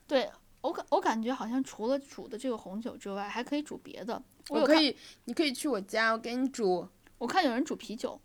[0.06, 0.30] 对
[0.62, 4.22] 我感我感觉好像除了煮的这个红酒之外，还可以煮别的。
[4.48, 6.88] 我我可以，你可以去我家，我给你煮。
[7.18, 8.20] 我看有人煮啤酒，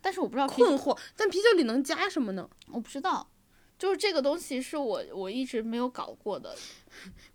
[0.00, 2.50] 但是我不知道困惑，但啤酒里能加什么呢？
[2.72, 3.30] 我不知道，
[3.78, 6.54] 就是这个东西是我我一直没有搞过的。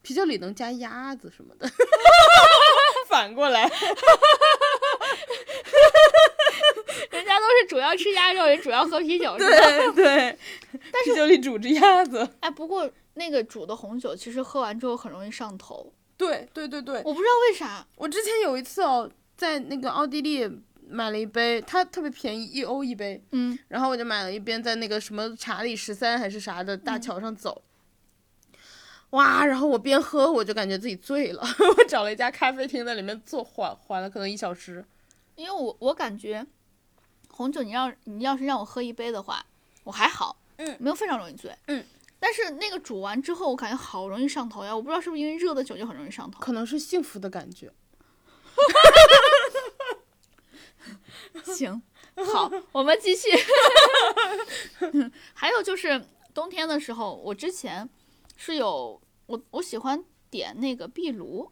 [0.01, 1.67] 啤酒里能加鸭子什么的。
[3.09, 3.67] 反过来，
[7.39, 9.57] 都是主要吃鸭肉，也主要喝啤酒，是吧？
[9.57, 10.37] 对对，
[10.91, 12.27] 但是啤酒里煮只鸭子。
[12.39, 17.85] 哎，不过那个煮的红酒，其实喝完之后很容易上头，对对对对，我不知道为啥。
[17.95, 20.49] 我之前有一次哦，在那个奥地利
[20.87, 27.61] 买了一杯，它特别便宜，一欧一杯，嗯，然后我就买了一边在那个什么查理十三还是啥的大桥上走。
[29.11, 29.43] 哇！
[29.43, 31.41] 然后我边喝，我就感觉自己醉了。
[31.77, 34.85] 我找了一家咖啡厅，在里面坐缓缓了可能一小时。
[35.35, 36.45] 因为我我感觉
[37.39, 39.45] 红酒，你让你要是让我喝一杯的话，
[39.85, 41.85] 我还好，嗯没有非常容易醉，嗯。
[42.19, 44.75] 但是那个煮完之后，我感觉好容易上头呀！
[44.75, 46.37] 我不知道是不是因为热的酒就很容易上头。
[46.41, 47.71] 可能是幸福的感觉。
[51.55, 51.81] 行，
[52.17, 53.29] 好，我们继续。
[55.33, 57.89] 还有就是冬天的时候，我之前
[58.35, 61.49] 是有我我喜欢点那个壁炉，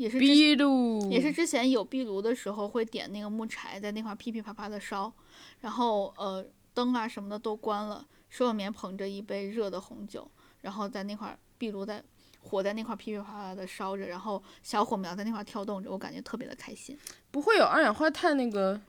[0.00, 5.12] 也是壁炉也是之前有壁炉的时候会点那个木柴，在那块儿噼噼啪啪的烧，
[5.60, 10.26] 然后呃灯啊什么的都关了，手里面捧着一杯热的红酒，
[10.62, 12.02] 然后在那块儿壁炉在
[12.40, 16.98] 火在那块儿噼噼啪啪的烧着，然后小火苗在那块儿跳动着，我感觉特别的开心。
[17.30, 18.80] 不会有二氧化碳那个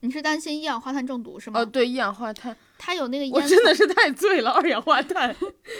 [0.00, 1.58] 你是担心一氧化碳中毒是吗？
[1.58, 5.34] 哦，对，一氧化碳，它有那个我烟真的是太醉了，二氧化碳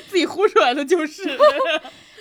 [0.09, 1.23] 自己呼出来的就是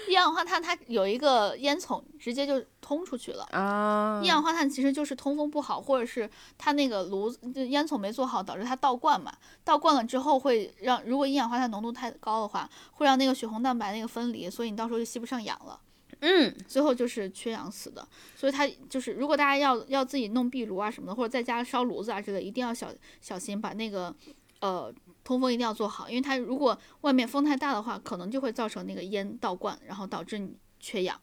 [0.07, 3.43] 一氧化碳它有一个烟囱，直接就通出去了。
[3.51, 9.31] 啊一氧化碳其实就是通风不好，或者是它那个炉子烟囱没做好，导致它倒灌嘛。
[9.63, 15.79] 倒灌了之后会让，如果一氧化碳浓度太高的话，会让那个血红蛋白那个分离，所以你到时候就吸不上氧了，
[16.21, 18.07] 嗯，最后就是缺氧死的。
[18.35, 22.89] 所以它就是，如果大家要要自己弄壁炉啊什么的，或者在家烧炉子啊之类，一定要小
[23.21, 24.15] 小心把那个
[24.61, 24.93] 呃
[25.27, 31.19] 通风一定要做好，因为它如果外面风太大的话，可能就会造成那个烟倒灌，然后导致你缺氧。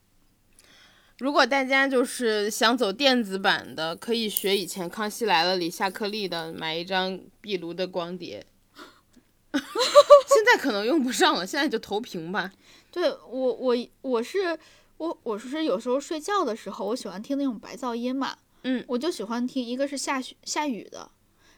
[1.20, 8.44] 如果大家就是想走电子版的，可以学以前《康熙来了》里夏克立的，买一张壁炉的光碟。
[9.54, 12.52] 现在可能用不上了，现在就投屏吧。
[12.90, 14.58] 对我我我是
[14.98, 21.10] 我我是有时候睡觉的时候，我喜欢听那种白噪音嘛，嗯，我就喜欢听一个是下雪下雨的，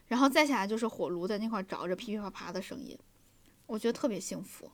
[0.09, 2.99] 然后再下来就是火炉在那块儿着着噼噼啪啪的声音，
[3.67, 4.71] 我觉得特别幸福。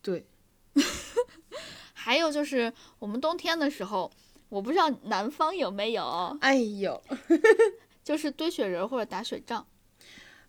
[0.00, 0.26] 对，
[1.92, 4.10] 还有就是我们冬天的时候，
[4.48, 7.02] 我不知道南方有没有，哎呦，
[8.02, 9.66] 就是堆雪人儿或者打雪仗。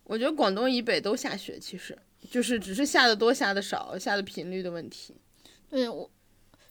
[0.04, 1.98] 我觉得广东以北都下雪，其实
[2.30, 5.16] 就是只是下的多下的少，下的频率的问题。
[5.68, 6.10] 对我，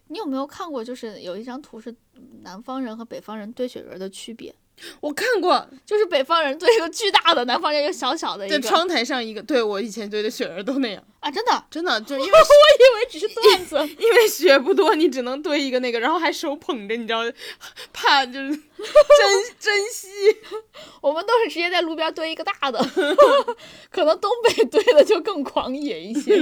[0.07, 0.83] 你有没有看过？
[0.83, 1.95] 就是有一张图是
[2.41, 4.53] 南方人和北方人堆雪人的区别，
[4.99, 11.63] 我看过，就是北方人堆一个巨大的，南方人一个小小的一个在窗台上一个，对我以前堆的雪人都那样，啊，真的。
[11.69, 17.21] 真的就因为我以为只是段子，因为雪不多，你只能堆一个那个，然后还手捧着，你知道，
[17.91, 18.57] 怕就是珍
[19.59, 20.07] 珍惜。
[21.01, 22.79] 我们都是直接在路边堆一个大的，
[23.89, 26.35] 可能东北堆的就更狂野一些。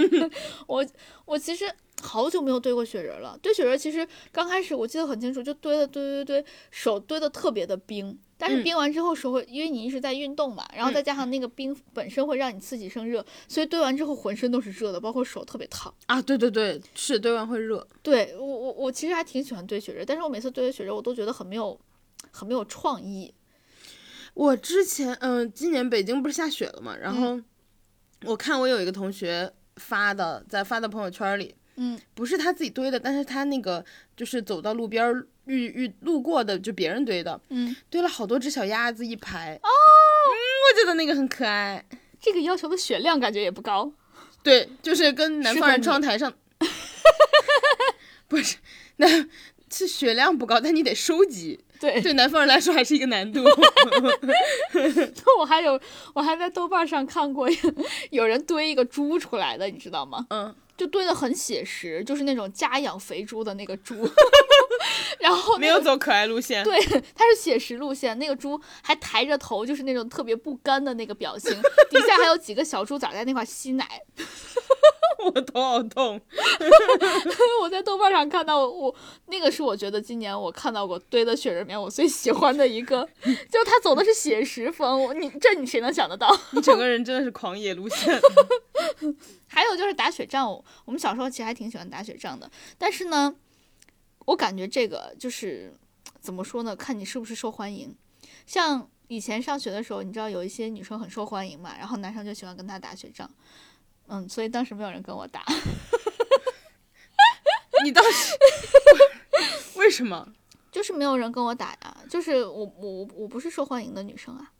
[0.68, 0.86] 我
[1.26, 1.72] 我其实
[2.02, 15.94] 好久没有堆过雪人了，堆雪人其实刚开始我记得很清楚，就堆的堆堆堆，手堆的特别的冰，但是嗯冰完之后手会，因为你一直在运动嘛，然后再加上那个冰本身会让你刺激生热，所以堆完之后浑身都是热的，包括手特别烫。
[16.08, 17.88] 啊，对对对，是堆完会热。
[18.02, 21.80] 对我我我其实还挺喜欢堆雪人，但是我每次堆的雪人我都觉得很没有
[22.32, 23.34] 很没有创意。
[24.34, 27.40] 我之前，嗯、今年北京不是下雪了嘛，然后
[28.24, 33.84] 我看我有一个同学，发的，在发的朋友圈里，嗯，不是他自己堆的，但是他那个
[34.16, 39.56] 就是走到路边儿遇遇路过的，就别人堆的，嗯，堆了好多只小鸭子一排。
[39.56, 40.32] 哦，嗯，
[40.70, 41.84] 我觉得那个很可爱。
[42.20, 43.92] 这个要求的血量感觉也不高。
[44.44, 46.32] 对，就是跟南方人窗台上，
[48.28, 48.58] 不是，
[48.98, 49.08] 那
[49.72, 51.64] 是血量不高，但你得收集。
[51.80, 53.44] 对，对南方人来说还是一个难度。
[55.40, 55.80] 我还有
[56.14, 57.48] 我还在豆瓣上看过
[58.12, 60.28] 有人堆一个猪出来的，你知道吗？
[60.30, 64.10] 嗯，就堆的很写实，就是那种家养肥猪的那个猪，
[65.22, 66.64] 然后那个没有走可爱路线。
[66.64, 71.52] 对，它是写实路线，那个猪还抬着头，就是那种特别不甘的那个表情，
[71.92, 73.88] 底下还有几个小猪崽在那块吸奶。
[75.24, 76.20] 我头好痛。
[77.62, 78.96] 我在豆瓣上看到我，我
[79.28, 83.08] 那个是我觉得今年我看到过堆的雪人里面我最喜欢的一个，
[83.50, 86.36] 就他走的是写实风，我你这你谁能想得到？
[86.52, 88.20] 你整个人真的是狂野路线。
[89.48, 93.36] 还有就是打雪仗，我我们小时候其实还挺喜欢打雪仗的，但是呢，
[94.26, 95.74] 我感觉这个就是
[96.20, 96.76] 怎么说呢？
[96.76, 97.96] 看你是不是受欢迎。
[98.48, 103.30] 像以前上学的时候，你知道有一些女生很受欢迎嘛，然后男生就喜欢跟她打雪仗，
[104.12, 105.42] 嗯，所以当时没有人跟我打。
[107.84, 108.36] 你当时
[109.80, 110.28] 为什么？
[110.70, 114.52] 就是没有人跟我打呀，就是我我我不是受欢迎的女生啊，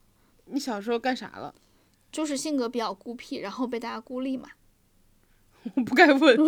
[0.46, 1.54] 你小时候干啥了？
[2.12, 4.50] 就是性格比较孤僻，然后被大家孤立嘛。
[5.76, 6.44] 我不该问，突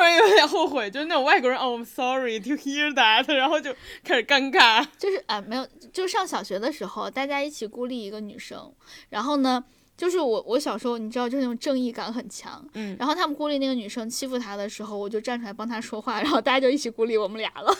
[0.00, 3.72] 然有点后悔，就是那种外国人哦、I'm sorry to hear that，然后就
[4.02, 4.84] 开始尴尬。
[4.98, 8.74] 就是啊、没有，就上小学的时候，大家一起孤立一个女生，
[9.10, 9.64] 然后呢，
[9.98, 17.76] 就是我我小时候你知道，就是那种正义感很强，嗯然后他们孤立那个女生欺负她的时候，我就站出来帮她说话，然后大家就一起孤立我们俩了，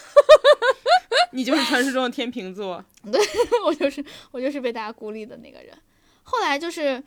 [1.30, 2.84] 你就是传说中的天秤座。
[3.12, 3.20] 对
[3.64, 5.72] 我就是我就是被大家孤立的那个人。
[6.24, 7.00] 后来就是，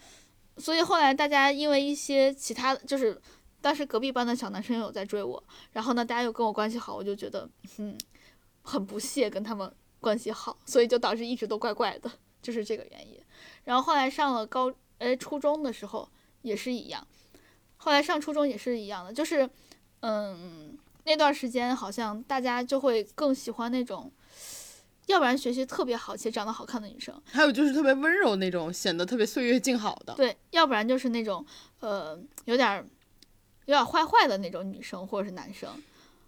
[0.55, 3.19] 所以后来大家因为一些其他，就是
[3.59, 5.43] 当时隔壁班的小男生有在追我，
[5.73, 7.47] 然后呢，大家又跟我关系好，我就觉得
[7.77, 7.97] 嗯，
[8.61, 12.09] 很不屑跟他们关系好，所以就导致一直都怪怪的，
[12.41, 13.19] 就是这个原因。
[13.65, 16.07] 然后后来上了高呃初中的时候
[16.43, 17.05] 也是一样，
[17.77, 19.49] 后来上初中也是一样的，就是
[20.01, 24.11] 嗯那段时间好像大家就会更喜欢那种。
[25.07, 30.13] 要不然学习特别好且长得好看的女生，还有就是特别温柔那种，显得特别岁月静好的。
[30.13, 31.43] 对，要不然就是那种
[31.79, 32.85] 呃有点儿
[33.65, 35.69] 有点儿坏坏的那种女生或者是男生。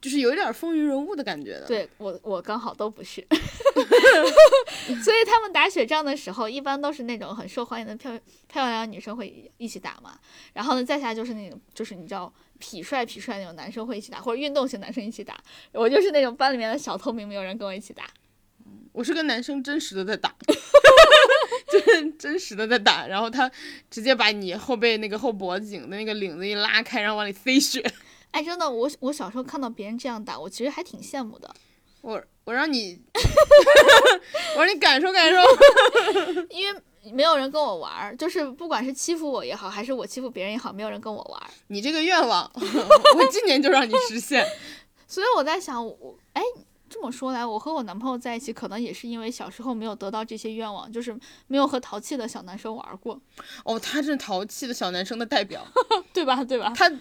[0.03, 3.25] 就是有一点风云人物的感觉的。，对我我刚好都不是，
[5.01, 10.19] 所以他们打雪仗的时候，一般都是那种很受欢迎的漂漂亮女生会一起打嘛。
[10.51, 15.41] 然后呢，再下就是那种就是你知道痞帅痞帅那种男生会一起打，或者运动型男生一起打。
[15.71, 18.03] 我就是那种班里面的小透明，没有人跟我一起打。
[18.91, 20.35] 我是跟男生真实的在打，
[21.71, 23.49] 就是真实的在打，然后他
[23.89, 27.81] 直接把你后背那个后脖子颈的那个领子一拉开，然后往里塞血。
[28.33, 31.53] 哎，真的，我我小时候看到别人这样打，我其实还挺羡慕的。
[32.01, 32.99] 我我让你，
[34.57, 35.37] 我让你感受感受。
[36.49, 36.81] 因为
[37.13, 41.47] 没有人跟我玩儿，就是不管是欺负我也好，还是我欺负别人也好，没有人跟我玩儿。
[41.67, 42.51] 你这个愿望，
[43.15, 44.45] 我今年就让你实现。
[45.07, 46.41] 所以我在想，我哎，
[46.89, 51.17] 这么说来，我和我男朋友在一起，可能也是因为小时候没有得到这些愿望，就是
[51.47, 53.21] 没有和淘气的小男生玩过，
[53.63, 55.65] 哦，他是淘气的小男生的代表，
[56.11, 56.43] 对吧？
[56.43, 56.73] 对吧？
[56.75, 56.91] 他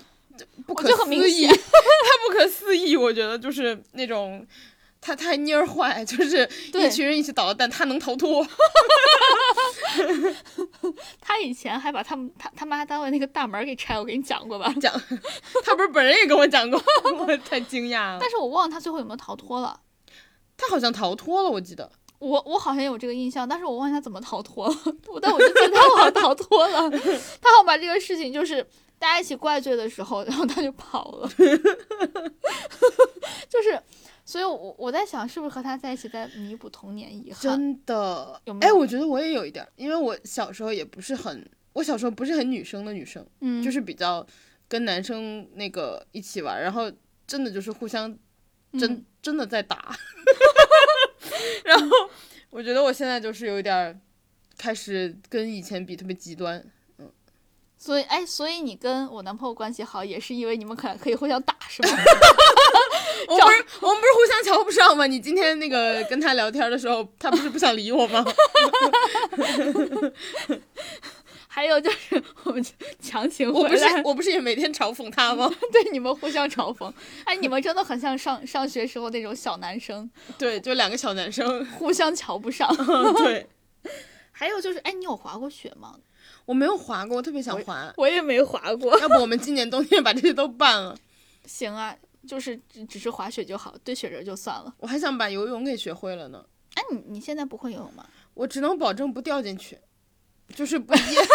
[0.67, 2.97] 不可思议，显 他不可思议。
[2.97, 4.47] 我觉得就是那种。
[5.05, 8.47] 他太蔫儿坏，就是一群人一起捣蛋，他能逃脱。
[11.21, 14.73] 他以前还把他们他他妈单位那个大门给拆，我给你讲过吧？
[14.81, 14.95] 讲，
[15.65, 16.81] 他不是本人也跟我讲过，
[17.19, 18.19] 我太惊讶了。
[18.21, 19.81] 但是我忘了他最后有没有逃脱了。
[20.57, 21.91] 他好像逃脱了，我记得。
[22.21, 24.75] 我我好像有这个印象，但是我忘记他怎么逃脱了。
[25.09, 28.65] 我但我就记得他好像逃脱了，他好像把这个事情就是
[29.03, 31.29] 大家一起怪罪的时候，然后他就跑了。
[33.51, 33.77] 就是，
[34.25, 37.43] 所以我我在想，是不是和他在一起在弥补童年遗憾？
[37.43, 44.25] 真的有，没哎，有我觉得我也有一点，因为我小时候也不是很，我小时候不是很女生的女生，嗯，就是比较
[44.69, 46.89] 跟男生那个一起玩，然后
[47.27, 48.17] 真的就是互相
[48.79, 49.97] 真、嗯真的在打，
[51.65, 51.89] 然后
[52.51, 54.01] 我觉得我现在就是有一点
[54.57, 56.65] 开始跟以前比特别极端，
[57.85, 61.89] 所以哎，所以你跟我男朋友关系好，也是因为你们可可以互相打，是吧？
[63.27, 65.05] 我们不是我们不是互相瞧不上吗？
[65.09, 68.25] 你今天那个跟他聊天的时候，他不是不想理我吗？
[71.49, 72.65] 还有就是我们
[73.01, 75.53] 强行我不是我不是也每天嘲讽他吗？
[75.73, 76.91] 对你们互相嘲讽。
[77.25, 80.09] 哎，你们真的很像上上学时候那种小男生，
[80.39, 82.73] 对，就两个小男生，互相瞧不上。
[83.17, 83.49] 对。
[84.31, 85.97] 还有就是，哎，你有滑过雪吗？
[86.45, 87.93] 我没有滑过，我特别想滑。
[87.97, 88.99] 我也没滑过。
[89.01, 90.97] 要不我们今年冬天把这些都办了？
[91.47, 94.75] 行啊，就是只只是滑雪就好，堆雪人就算了。
[94.79, 96.45] 我还想把游泳给学会了呢。
[96.75, 98.07] 哎，你你现在不会游泳吗？
[98.35, 99.79] 我只能保证不掉进去，
[100.55, 101.27] 就是不 淹，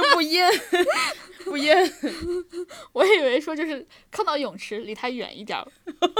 [0.00, 0.50] 就不淹，
[1.44, 1.92] 不淹。
[2.92, 5.66] 我以为说就是看到泳池离它远一点儿，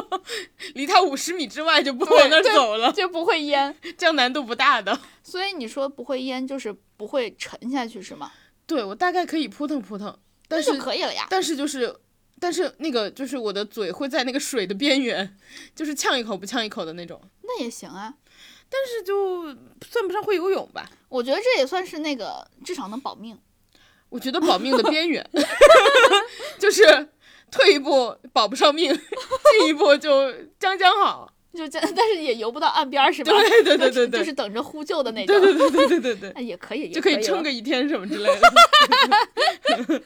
[0.74, 4.98] 离它五十米之外就不往那儿走了，就不会淹，这样难度不大的。
[5.22, 8.32] 所以你说不会淹，就是不会沉下去是吗？
[8.66, 10.16] 对，我大概可以扑腾扑腾，
[10.48, 11.26] 但是可以了呀。
[11.28, 11.94] 但是就是，
[12.38, 15.36] 但是那个就是我的嘴会在那个水的边缘，
[15.74, 17.20] 就是呛一口不呛一口的那种。
[17.42, 18.14] 那也行啊。
[18.72, 19.46] 但是就
[19.84, 23.36] 算不上会游泳吧，我觉得这也算是那个至少能保命。
[24.10, 25.26] 我觉得保命的边缘，
[26.58, 27.08] 就是
[27.50, 33.32] 退一步保不上命，进一步就将将好，就这，但是也游不到岸边是吧？
[33.32, 35.40] 对对对对对，就是等着呼救的那种。
[35.40, 38.50] 对对对对对对也可以，就可以撑个一天什么之类的。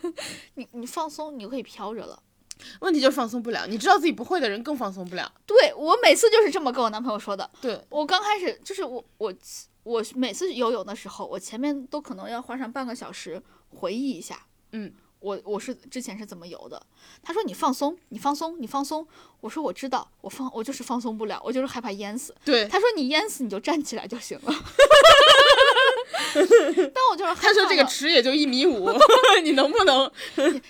[0.54, 2.18] 你你放松，你就可以飘着了。
[2.80, 5.30] 问题就是放松不了，你知道自己不会的人更放松不了。
[5.44, 7.50] 对我每次就是这么跟我男朋友说的。
[7.60, 9.34] 对我刚开始就是我我
[9.82, 13.42] 我每次游泳的时候，我前面都可能要花上半个小时
[13.74, 14.46] 回忆一下。
[14.72, 16.80] 嗯，我我是之前是怎么游的？
[17.22, 19.06] 他说你放松，你放松，你放松。
[19.40, 22.34] 我说我知道，我放我就是放松不了，我就是害怕淹死。
[22.44, 24.54] 对，他说你淹死你就站起来就行了。
[26.34, 28.90] 但我就是他说这个池也就一米五，
[29.44, 30.10] 你能不能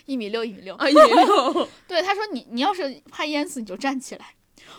[0.07, 1.69] 一米六一米六啊一米六？
[1.89, 4.35] 对，他说你你要是怕淹死你就站起来。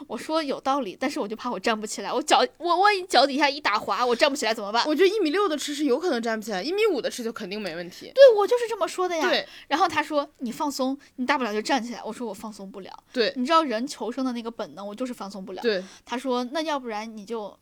[0.07, 4.85] 我说有道理，但是我就怕我站不起来，我脚我万一脚底下一打滑，我站不起来怎么办？
[4.87, 8.11] 我觉得一米六的吃是有可能站不起来，一米五的吃就肯定没问题。
[8.13, 9.29] 对，我就是这么说的呀。
[9.29, 9.47] 对。
[9.67, 12.01] 然后他说你放松，你大不了就站起来。
[12.03, 12.91] 我说我放松不了。
[13.11, 13.33] 对。
[13.35, 15.61] 你知道人求生的那个本能，我就是放松不了。
[15.61, 15.83] 对。
[16.05, 17.57] 他说那要不然你就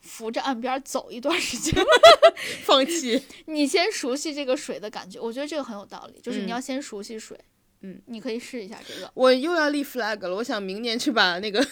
[0.00, 1.74] 扶着岸边走一段时间，
[2.64, 3.22] 放弃。
[3.46, 7.38] 你先熟悉这个水的感觉，我觉得这个很有道理，就是你要先熟悉水。
[7.38, 7.53] 嗯，
[8.06, 9.10] 你可以试一下这个。
[9.14, 11.64] 我又要立 flag 了，我想明年去把那个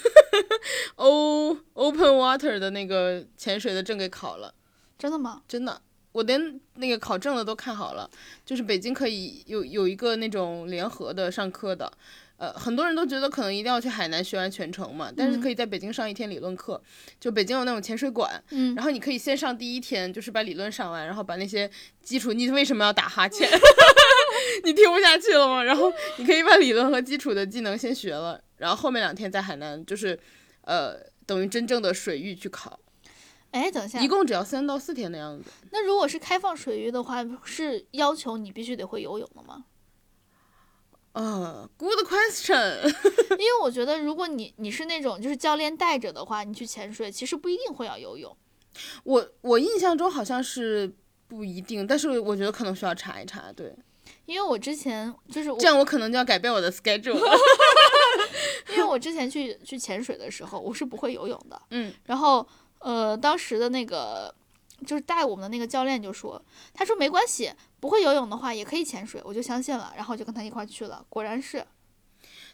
[0.96, 4.54] O Open Water 的那个潜水的证给考了。
[4.98, 5.42] 真的吗？
[5.48, 5.80] 真的，
[6.12, 8.08] 我连那个考证的都看好了。
[8.44, 11.90] 就是北京可以有有一个那种联合的上课的，
[12.36, 16.80] 呃，很多人都觉得可能一定要去海南学完全程嘛，但是可以在北京上一天理论课。
[17.18, 21.68] 就北京有那种潜水馆，嗯，然后你可以先上第一天，就是把理论上完，然后把那些
[22.00, 23.48] 基础，你为什么要打哈欠？
[24.64, 25.62] 你听不下去了吗？
[25.62, 30.18] 然后你可以把理论和基础的技能先学了，然后后面两天在海南就是，
[30.62, 32.78] 呃，等于真正的水域去考。
[33.50, 35.50] 哎，等一下，一共只要三到四天的样子。
[35.70, 39.64] 那如果是开放水域的话，是要求你必须得会游泳的吗？
[41.12, 42.88] 呃、uh,，good question
[43.36, 48.34] 因为我觉得，如果你你是那种就是教练带着的话，你去潜水其实不一定会要游泳。
[49.04, 50.90] 我我印象中好像是
[51.28, 53.52] 不一定，但是我觉得可能需要查一查。
[53.52, 53.76] 对，
[54.26, 57.18] 因为我之前就是这样，我可能就要改变我的 schedule。
[58.70, 61.60] 因为我之前去去潜水的时候，我是不会游泳的。
[61.70, 62.46] 嗯，然后
[62.78, 64.34] 呃，当时的那个。
[64.84, 66.44] 就是带我们的那个教练就说，
[66.74, 71.64] 他说没关系，不会游泳的话也可以潜水，我就相信了，然后就跟他一块去了，果然是。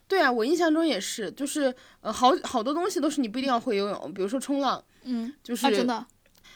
[0.07, 6.07] 对啊，我印象中也是，就是呃，好好多东西都是你不一定要会游泳，比如说冲浪，嗯，就是、啊、真的。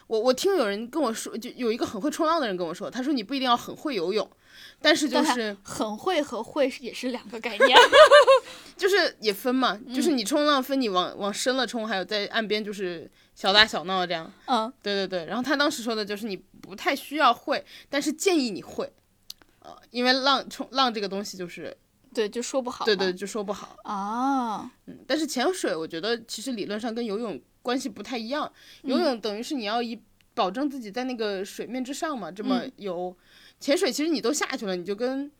[0.09, 4.31] 我我听有人跟我说，就有一个很会冲浪的人跟我说，他说你不一定要很会游泳，
[4.80, 7.78] 但是就是很会和会也是两个概念，
[8.76, 13.11] 就是也分嘛，就是你冲浪分你往往深了冲，还有在岸边就是。
[13.34, 18.92] 小打小闹这样，嗯，对对对，然后他当时说的就是你不太需要会，但是建议你会，
[19.61, 21.74] 呃，因为浪冲浪这个东西就是，
[22.12, 29.98] 对，就说不好，对对，就说不好啊，嗯，但是潜水我觉得其实理论上跟游泳关系不太一样，游泳等于是你要以
[30.34, 33.16] 保证自己在那个水面之上嘛，这么游，
[33.63, 35.31] 潜水其实你都下去了，你就跟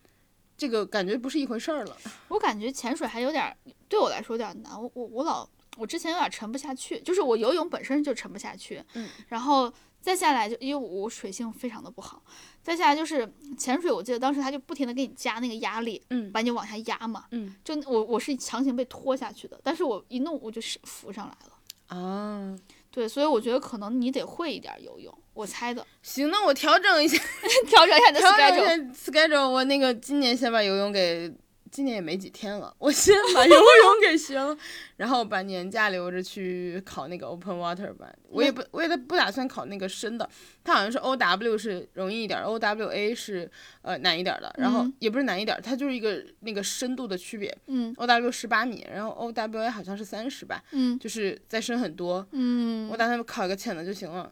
[0.57, 1.97] 这个感觉不是一回事儿了。
[2.29, 3.55] 我感觉潜水还有点
[3.89, 5.47] 对我来说有点难，我我我老。
[5.75, 12.21] 我之前有点沉不下去，就是我游泳本身就沉不下去，嗯，然后再下来就因为我水性非常的不好，
[12.61, 22.55] 再下来就是潜水，我记得当时他就不停的给你加那个压力，嗯，把你往下压嘛，嗯，就我我是强行被拖下去的，但是我一弄我就是浮上来了，啊，
[22.91, 25.85] 对，所以我觉得可能你得会一点游泳，我猜的。
[26.01, 27.17] 行，那我调整一下，
[27.67, 28.95] 调整一下你的 schedule。
[28.95, 31.33] schedule，我那个今年先把游泳给。
[31.71, 34.55] 今年也没几天了，我先把游泳给学了，
[34.97, 38.15] 然后把年假留着去考那个 Open Water 班。
[38.29, 40.29] 我也不，我也不打算考那个深的，
[40.63, 43.49] 它好像是 O W 是容易一点，O W A 是
[43.81, 47.51] 呃难一点的，然后也不是难一点，它就是一个那个深度的区别。
[47.65, 50.63] 嗯，O W 十八米，然后 O W A 好像是三十吧。
[50.73, 52.23] 嗯，就是再深很多。
[52.33, 54.31] 嗯，我打算考一个浅的就行了。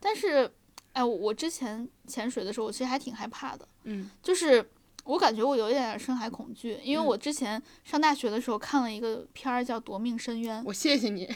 [0.00, 0.50] 但是
[0.92, 4.64] 哎，我我之前潜水的时候，我其实还挺害怕的，嗯，就是
[5.04, 11.34] 我感觉我有一点点深海恐惧，因为嗯我之前上大学的时候看了一个片儿叫《夺命深渊》，我谢谢你， 我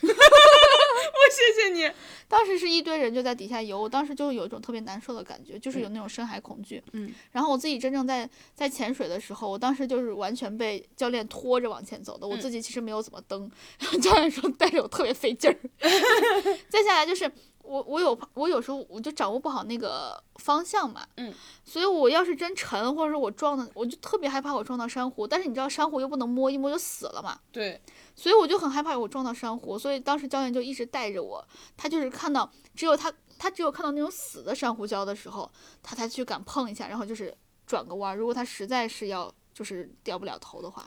[1.31, 1.91] 谢谢你。
[2.29, 6.83] 当时是一堆人就在底下游，我当时就有一种特别难受的感觉，就是有那种深海恐惧。
[6.93, 13.51] 嗯，然后我自己真正在在潜水的时候，我当时就是完全被教练拖着往前走的，我嗯自己其实没有怎么蹬，
[14.03, 15.57] 教练说带着我特别费劲儿。
[16.69, 17.31] 再下来就是
[17.65, 21.33] 我我有我有时候我就掌握不好那个方向嘛，嗯，
[21.65, 27.41] 所以我要是真沉，或者说我撞的，我就特别害怕我撞到珊瑚，但是你知道珊瑚又不能摸，一摸就死了嘛。
[27.51, 27.81] 对，
[28.15, 31.43] 所以我就很害怕我撞到珊瑚，所以当时教练就一直带着我，
[31.77, 35.51] 他就是看到只有他他只有看到那种死的珊瑚礁的时候，
[35.83, 37.35] 他才去敢碰一下，然后就是
[37.67, 38.17] 转个弯。
[38.17, 40.87] 如果他实在是要就是掉不了头的话，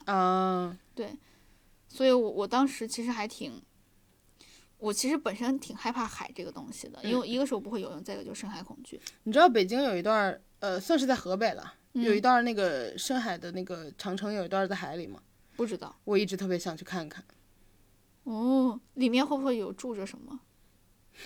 [0.93, 1.17] 对，
[1.87, 3.61] 所以我我当时其实还挺，
[4.77, 8.99] 我其实本身挺害怕海这个东西的，因为一个是我不会游泳，再一个就是深海恐惧。
[9.23, 15.19] 你知道北京有一段，呃，算是在河北了，有一嗯段那个深海的那个长城，有一段在海里吗，
[15.55, 17.23] 不知道我一直特别想去看看。
[18.23, 20.39] 哦，里面会不会有住着什么？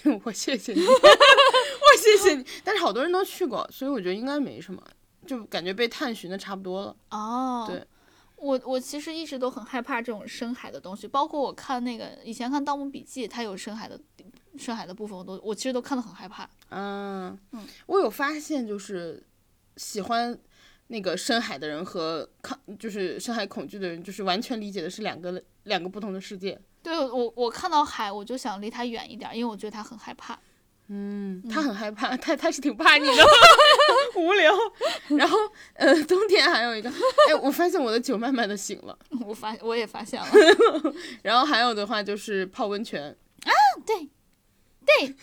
[0.24, 2.45] 我谢谢你， 我谢谢你。
[2.64, 4.82] 但是好多人都去过，所以我觉得应该没什么，
[5.28, 6.95] 就感觉被探寻的差不多了。
[7.10, 7.86] 哦，对，
[8.42, 14.00] 我我其实一直都很害怕这种深海的东西，包括我看那个以前看《盗墓笔记》，它有深海的
[14.58, 16.50] 深海的部分，我都我其实都看得很害怕。
[16.70, 19.24] 嗯，嗯我有发现，就是
[19.78, 20.38] 喜欢
[20.88, 26.60] 那个深海的人和抗就是深海恐惧的人，就是完全理解的是两个两个不同的世界。
[26.82, 30.39] 对我我看到海，我就想离它远一点，因为我觉得它很害怕。
[30.94, 33.26] 嗯，他很害怕， 他他是挺怕你的，
[34.20, 34.54] 无聊。
[35.18, 35.38] 然后
[35.76, 36.89] 呃，冬天还有一个，
[37.30, 38.98] 哎，我发现我的酒慢慢的醒了。
[39.26, 40.28] 我发我也发现了，
[41.24, 43.16] 然后还有的话就是泡温泉
[43.46, 43.52] 啊，
[43.86, 44.10] 对
[44.86, 45.16] 对，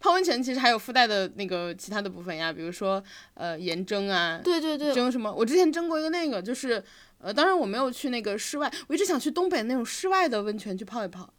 [0.00, 3.00] 泡温泉其实还有附带的那个其他的部分呀，比如说
[3.34, 5.32] 呃盐蒸啊，对对对，蒸什么？
[5.32, 6.82] 我之前蒸过一个那个，就是
[7.18, 11.32] 呃，当然我没有去那个室外，我一直想去东北那种室外的温泉去泡一泡。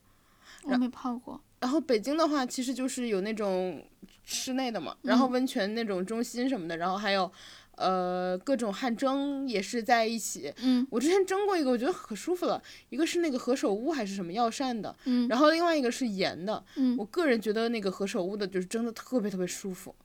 [0.64, 1.42] 我没泡过。
[1.62, 3.82] 然后北京的话，其实就是有那种
[4.26, 7.32] 室内的嘛，然后嗯温泉那种中心什么的，然后还有
[7.76, 10.52] 呃各种汗蒸也是在一起。
[10.64, 16.64] 嗯我之前蒸过一个，我觉得可舒服了，一个是那个何首乌还是什么药膳的，嗯然后另外一个是盐的。
[16.76, 19.96] 嗯我个人觉得那个何首乌的就是蒸的特别特别舒服，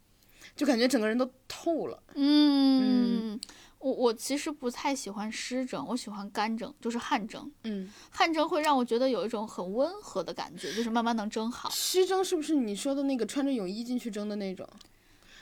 [0.54, 2.02] 就感觉整个人都透了。
[2.14, 3.40] 嗯，
[3.78, 7.50] 我我其实不太喜欢湿蒸，我喜欢干蒸，就是汗蒸。
[7.64, 11.68] 嗯，汗蒸会让我觉得有一种很温和的感觉，就是慢慢能蒸好。
[11.70, 14.68] 湿蒸是不是你说的那个穿着泳衣进去蒸的那种？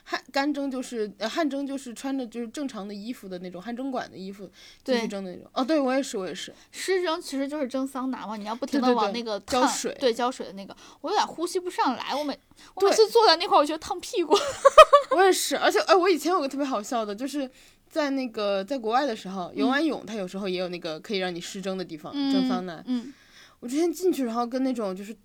[0.06, 4.46] 汗干蒸就是呃汗蒸就是穿着就是正常的衣服的那种汗蒸馆的衣服
[4.84, 5.50] 进去蒸的那种。
[5.54, 6.54] 哦，对我也是我也是。
[6.70, 12.14] 湿蒸其实就是蒸桑拿嘛，你要不停的往那个烫浇水对浇水的那个，我有点呼吸不上来。
[12.14, 12.38] 我每
[12.74, 14.36] 我每次坐在那块儿，我觉得烫屁股。
[15.16, 17.50] 我也是，而且哎，我以前有个特别好笑的，就是
[17.94, 22.82] 在那个在国外的时候游完泳，它有时候也有那个可以让你湿蒸的地方，蒸桑拿。
[22.86, 23.14] 嗯。
[23.60, 25.16] 我之前进去，然后跟那种就是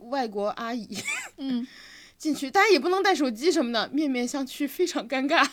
[0.00, 0.88] 外国阿姨
[1.36, 1.64] 嗯，
[2.18, 5.48] 进去，大家也不能带手机什么的，面面相觑，非常尴尬。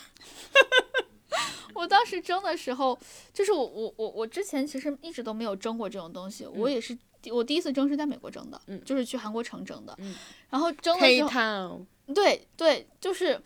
[1.72, 2.98] 我当时蒸的时候，
[3.32, 6.98] 就是我我我我之前其实一直都没有蒸过这种东西，我也是
[7.30, 10.16] 我第一次蒸是在美国蒸的，嗯就是去韩国城蒸的，嗯。
[10.50, 13.40] 然后蒸的 K 时候，对对，就是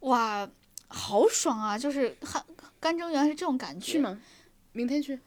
[0.00, 0.48] 哇，
[0.90, 1.78] 好爽啊！
[1.78, 2.44] 就是汗
[2.78, 3.92] 干蒸原来是这种感觉。
[3.92, 3.98] 去？
[3.98, 4.20] 吗？
[4.72, 5.18] 明天去。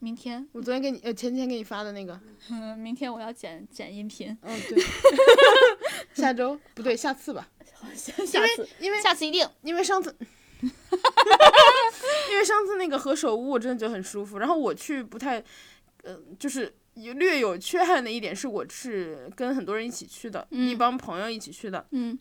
[0.00, 4.80] 明天，我昨天给你呃前几天给你发的那个， 嗯，明天我要剪剪音频，嗯对，
[6.14, 7.48] 下周不对，下次吧，
[7.96, 8.12] 下
[8.46, 9.44] 次因为下次一定。
[9.62, 10.14] 因为上次，
[12.30, 15.42] 因为上次那个何首乌我真的觉得很舒服，然后我去不太，
[16.04, 22.16] 呃，就是有略有缺憾的一点是我是跟很多人一起去的，一嗯帮朋友一起去的，嗯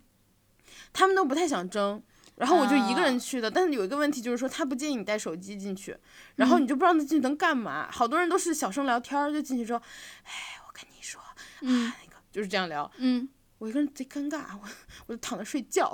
[0.93, 2.01] 他们都不太想蒸。
[2.37, 5.97] 然后我就一个啊人去的，但是有一个问题就是说他不建议你带手机进去，
[6.35, 7.89] 然后嗯你就不知道他进去能干嘛。
[7.91, 9.75] 好多人都是小声聊天儿，就进去说，
[10.23, 10.31] 哎，
[10.67, 12.89] 我跟你说，啊那个就是这样聊。
[12.97, 13.27] 嗯，
[13.57, 14.67] 我一个人贼尴尬，我
[15.07, 15.91] 我就躺着睡觉。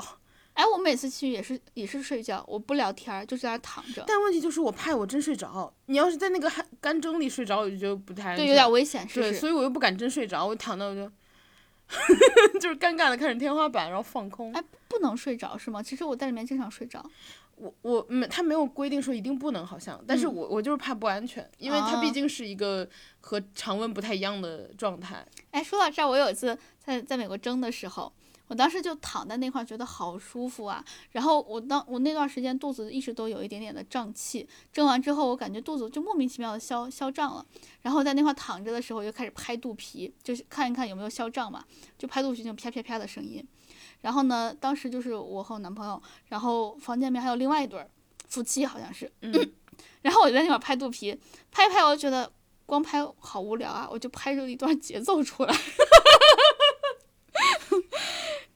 [0.54, 9.40] 哎，我每次去也是也是睡觉，我不聊天儿，就在那儿躺着，但问题就是我怕我真睡着，你要是在那个汗干蒸里睡着，我就觉得不太安对，全有点危险，是对，是。
[9.40, 11.12] 所以我又不敢真睡着，我躺那我就
[12.60, 14.52] 就是尴尬的看着天花板，然后放空。
[14.54, 15.82] 哎，不能睡着是吗？
[15.82, 17.04] 其实我在里面经常睡着。
[17.56, 22.88] 我我没他没有规定说一定不能，好像，但是嗯我我就是怕不安全，因为它毕啊竟是一个
[23.22, 25.24] 和常温不太一样的状态。
[25.52, 28.12] 哎，说到这儿，我有一次在在美国蒸的时候，
[28.48, 30.84] 我当时就躺在那块儿，觉得好舒服啊。
[31.12, 37.46] 然后我当我那段时间肚子一直都有一点点的胀气，蒸完之后我感觉肚子就莫名其妙的消消胀了。
[37.82, 41.64] 然后在那块儿躺着的时候，我就开始拍肚皮，就是看一看有没有消胀嘛，
[41.98, 43.44] 就拍肚皮就啪啪啪的声音。
[44.02, 47.90] 然后呢，当时就是我和我男朋友，然后房间里面还有另外一对儿
[48.28, 49.12] 夫妻，好像是。
[49.22, 49.32] 嗯
[50.04, 51.18] 然后我就在那块儿拍肚皮，
[51.50, 52.30] 拍一拍，我就觉得
[52.66, 55.56] 光拍好无聊啊，我就拍出一段节奏出来。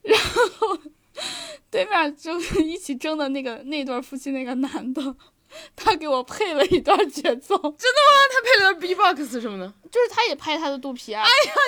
[0.03, 0.77] 然后
[1.77, 5.15] 对面就是 一起争的那个那对夫妻那个男的，
[5.75, 7.77] 他给我配了一段节奏，真的吗
[8.31, 11.23] 他配了 B-box 什么的，就是他也拍他的肚皮啊。
[11.23, 11.53] 哎呀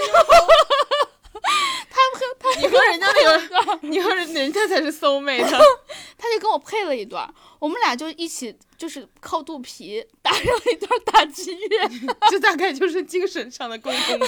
[2.60, 5.43] 你和人家那个，你和人人家才是 soul mate。
[6.18, 11.89] 他就跟我配了一段，我们俩就一起就是靠肚皮打上了一段打击乐。
[12.30, 14.28] 这大概就是精神上的沟通吧。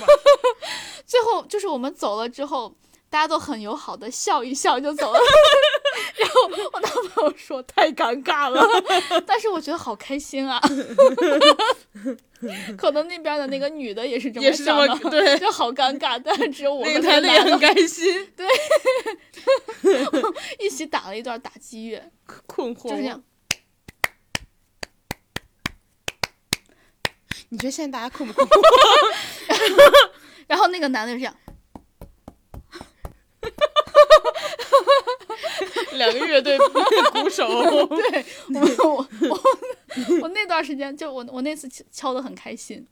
[1.06, 2.74] 最后就是我们走了之后，
[3.12, 5.20] 大家都很友好的笑一笑就走了。
[6.16, 6.36] 然后
[6.74, 8.66] 我男朋友说太尴尬了，
[9.28, 10.60] 但是我觉得好开心啊。
[12.78, 16.20] 可能那边的那个女的也是这么想的，对就好尴尬。
[16.24, 18.48] 但是只有我那们个男的也很开心，对
[20.58, 22.10] 一起打了一段打击乐，
[22.48, 22.90] 困惑。
[22.92, 23.22] 就是这样。
[27.50, 30.10] 你觉得现在大家困不困惑？
[30.48, 31.36] 然后那个男的就这样，
[35.98, 36.58] 两个乐队
[37.12, 37.48] 鼓手，
[37.88, 38.26] 对
[38.56, 39.42] 我我我
[40.22, 42.86] 我那段时间就我我那次敲敲的很开心。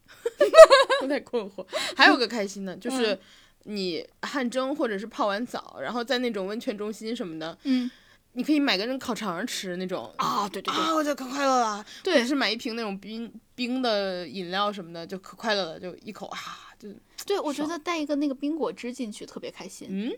[1.02, 1.66] 有点困惑。
[1.96, 3.18] 还有个开心的，就是
[3.64, 7.90] 你汗蒸或者是泡完澡，然后在那种温泉中心什么的，嗯
[8.34, 10.14] 你可以买个那烤肠吃那种。
[10.18, 11.86] 啊，对对对，啊，我就可快乐了。
[12.04, 16.38] 对是买一瓶那种冰冰的饮料什么的，就可快乐了，就一口啊，
[16.78, 16.90] 就
[17.26, 19.88] 对，我觉得带一个那个冰果汁进去特别开心。
[19.90, 20.12] 嗯，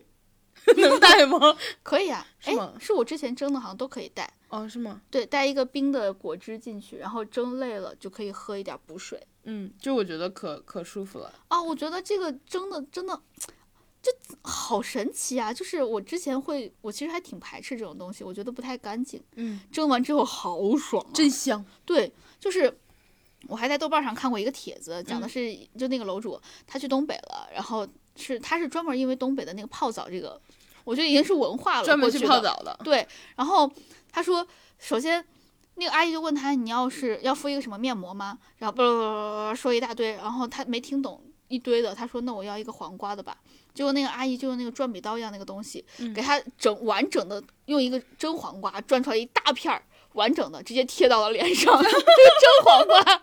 [0.76, 1.38] 能带吗？
[1.82, 4.32] 可以啊，哎是吗，是我之前蒸的，好像都可以带。
[4.48, 5.00] 哦，是吗？
[5.10, 9.20] 对，带一个冰的果汁进去，然后蒸累了就可以喝一点补水。
[9.44, 11.32] 嗯，就我觉得可可舒服了。
[11.48, 13.20] 啊，我觉得这个蒸的真的，
[14.02, 14.10] 这
[14.42, 15.52] 好神奇啊！
[15.52, 19.20] 就是我之前会，我其实还挺排斥这种东西，我觉得不太干净。
[19.36, 21.10] 嗯，蒸完之后好爽啊！
[21.14, 21.64] 真香。
[21.84, 22.78] 对，就是
[23.48, 30.40] 我还在豆瓣上看过一个帖子，讲的嗯是就那个楼主他去东北了，然后是他是专门因为东北的那个泡澡这个，
[30.84, 32.78] 我觉得已经是文化了，专门去泡澡的。
[32.84, 33.06] 对，
[33.36, 33.70] 然后
[34.10, 34.46] 他说，
[34.78, 35.24] 首先
[35.76, 38.38] 那个阿姨就问他，你要是要敷一个什么面膜吗？
[38.58, 43.36] 然后不不不不说一大堆，然后他没听懂一堆的，他说那我要一个黄瓜的吧。
[43.74, 45.82] 结果那个阿姨就用那个转笔刀一样那个东西，
[46.14, 49.82] 给他整完整的用一个真黄瓜转出来一大片儿。
[50.14, 53.22] 完整的直接贴到了脸上， 这个真黄瓜。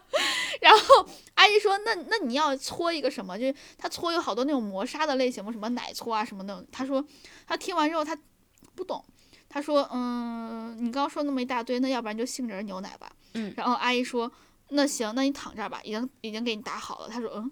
[0.61, 3.37] 然后阿姨说：“那那你要搓一个什么？
[3.39, 7.03] 就是他搓有好多那种磨砂的类型嘛，什么奶搓啊什么的。”他说
[7.47, 8.17] 他听完之后他
[8.75, 9.03] 不懂，
[9.47, 14.29] 他说：“嗯，你刚刚说那么一大堆，那要不然就杏仁牛奶吧。”嗯然后阿姨说
[14.69, 17.51] ：“那行，那你躺这儿吧，已经已经给你打好了。”他说：“嗯。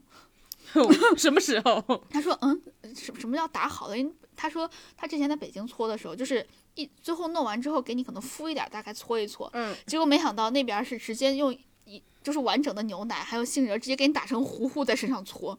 [1.16, 1.82] ”什么时候？
[2.10, 2.62] 他说：“嗯，
[2.94, 3.98] 什什么叫打好了？
[3.98, 6.46] 因为他说他之前在北京搓的时候，就是
[6.78, 9.50] 一最后弄完之后给你可能敷一点，大概搓一搓。
[9.54, 11.54] 嗯，结果没想到那边是直接用
[11.86, 15.58] 一就是完整的牛奶还有杏仁，直接给你打成糊糊在身上搓，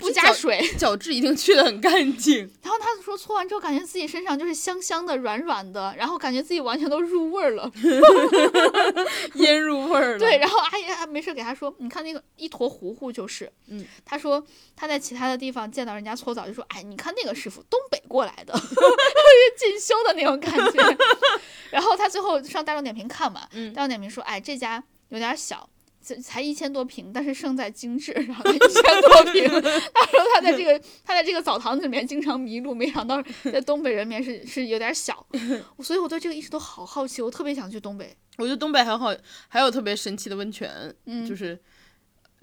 [0.00, 0.60] 不加水。
[0.78, 2.38] 角质一定去的很干净。
[2.62, 7.70] 然后他说搓完之后，感觉自己身上就是香香的、软软的，然后感觉自己完全都入味儿了。
[9.34, 10.18] 腌入味儿了。
[10.18, 18.54] 对，然后阿姨还没事给他说，你看那个一坨糊糊就是，嗯，他说他在其他的地方见到人家搓澡就说，哎，你看那个师傅东北过来的，
[19.58, 20.96] 进修的那种感觉。
[21.70, 25.68] 然后他最后上大众点评看嘛，嗯大众点评说，哎，这家有点小。
[26.02, 28.12] 才才一千多平，但是胜在精致。
[28.12, 35.24] 然后一千多平， 他说他在这个他在这个澡堂子里面经常迷路，没想到在东北人面是是有点小，
[35.82, 38.14] 所以我对这个一直都好好奇，我特别想去东北。
[38.38, 39.14] 我觉得东北还好，
[39.48, 41.58] 还有特别神奇的温泉，嗯就是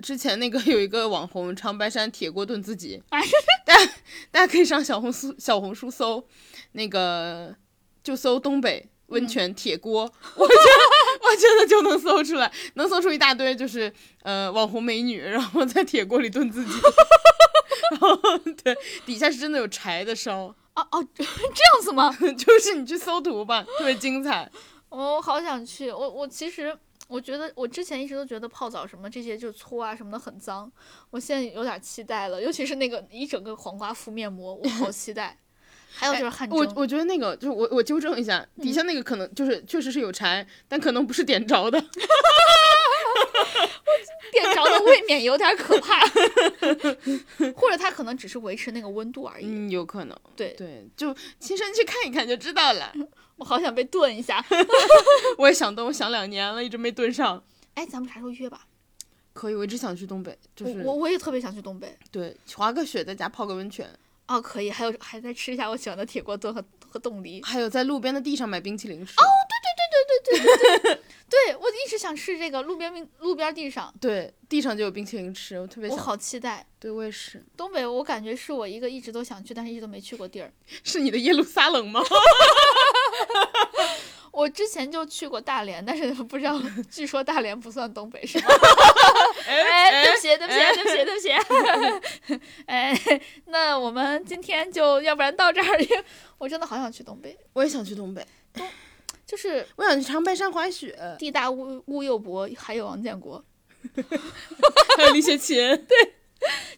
[0.02, 3.20] 之前那个 有一个网红长白山铁锅炖自己，啊
[3.66, 3.92] 大家
[4.32, 6.26] 大家可以上小红书小红书搜
[6.74, 7.56] 那个
[8.04, 10.04] 就搜东北温泉铁锅，
[10.36, 13.92] 我觉得我觉得就能搜出来，能搜出一大堆就是
[14.24, 16.72] 呃网红美女，然后在铁锅里炖自己，
[17.92, 18.76] 然后对
[19.06, 20.38] 底下是真的有柴的烧，
[20.76, 22.12] 哦哦， 这样子吗？
[22.38, 24.50] 就是你去搜图吧，特别精彩。
[24.90, 25.92] 我好想去。
[25.92, 26.76] 我我其实
[27.08, 30.72] 我觉得我之前一直都觉得泡澡什么这些就搓啊什么的很脏，
[31.12, 35.38] 我现在有点期待了，尤其是那个一整个黄瓜敷面膜，我好期待。
[35.92, 41.84] 还有就是汗蒸，我我觉得那个就是我我纠正一下，底下那个可能就是确实是有柴，但可能不是点着的。
[44.32, 46.06] 点着的未免有点可怕，
[47.56, 49.46] 或者它可能只是维持那个温度而已。
[49.48, 50.16] 嗯，有可能。
[50.36, 52.94] 对对，就亲身去看一看就知道了。
[53.38, 54.46] 我好想被炖一下。
[55.38, 57.44] 我也想炖，我想两年了，一直没炖上。
[57.74, 58.68] 哎，咱们啥时候约吧？
[59.34, 61.98] 可以，我一直想去东北，就是我我我也特别想去东北。
[62.12, 63.90] 对滑个雪，在家泡个温泉。
[64.30, 67.42] 哦，可以，还有还在吃一下我喜欢的铁锅炖和和冻梨。
[67.44, 69.14] 还有在路边的地上买冰淇淋吃。
[69.14, 75.98] 哦对对对对对对，对我一直想吃这个路边冰路边地上，对，地上就有冰淇淋吃，我特别想。
[75.98, 77.44] 我好期待对我也是。
[77.58, 80.52] 东北，我感觉是我一个一直都想去，但是一直都没去过地儿。
[80.84, 82.02] 是你的耶路撒冷吗？
[84.32, 88.46] 我之前就去过大连，但是不知道， 据说大连不算东北，是吗？
[89.48, 92.42] 哎，对不起，对不起，对不起，对不起。
[92.68, 92.94] 哎，
[93.62, 96.04] 那我们今天就要不然到这儿，因为
[96.40, 98.26] 我真的好想去东北，我也想去东北，
[99.26, 103.44] 就是我想去长白山滑雪，地大物物又博，还有王建国，
[104.98, 106.14] 还有李雪琴， 对，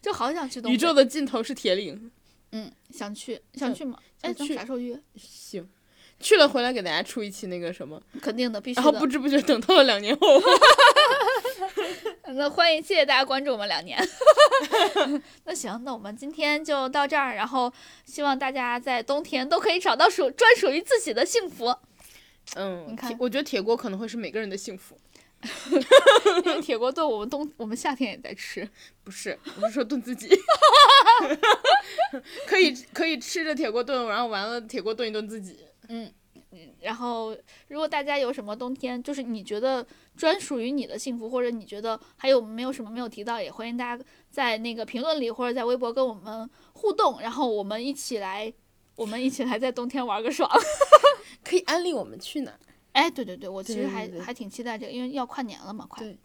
[0.02, 0.74] 就好想去东北。
[0.74, 2.12] 宇宙的尽头是铁岭。
[2.52, 4.00] 嗯，想去，想去吗？
[4.22, 5.00] 哎，咱们啥时候约？
[5.16, 5.70] 行，
[6.20, 8.82] 去了回来给大家出一期那个什么，肯定的，必须的。
[8.82, 10.42] 然后不知不觉等到了两年后。
[12.36, 13.98] 那欢迎，谢谢大家关注我们两年。
[15.46, 17.72] 那行，那我们今天就到这儿，然后
[18.06, 21.76] 希望大家在冬天都可以找到属专属于自己的幸福。
[22.56, 24.98] 嗯，你看我觉得铁锅可能会是每个人的幸福。
[26.46, 28.70] 因为铁锅炖我们冬我们夏天也在吃，
[29.04, 30.30] 不是，我是说炖自己，
[32.46, 35.66] 可以可以吃着铁锅炖，然后完了铁锅炖一炖自己。
[36.82, 37.36] 然后
[37.70, 39.86] 如果大家有什么冬天，就是你觉得
[40.16, 48.52] 专属于你的幸福，或者你觉得还有没有什么没有提到，也欢迎大家在那个评论里或者在微博跟我们互动，然后我们一起来，
[48.96, 50.50] 我们一起来在冬天玩个爽。
[51.44, 52.60] 可以安利我们去哪儿？
[52.92, 56.04] 哎，对对对，我其实还还挺期待这个，因为要跨年了嘛，快。
[56.04, 56.20] 对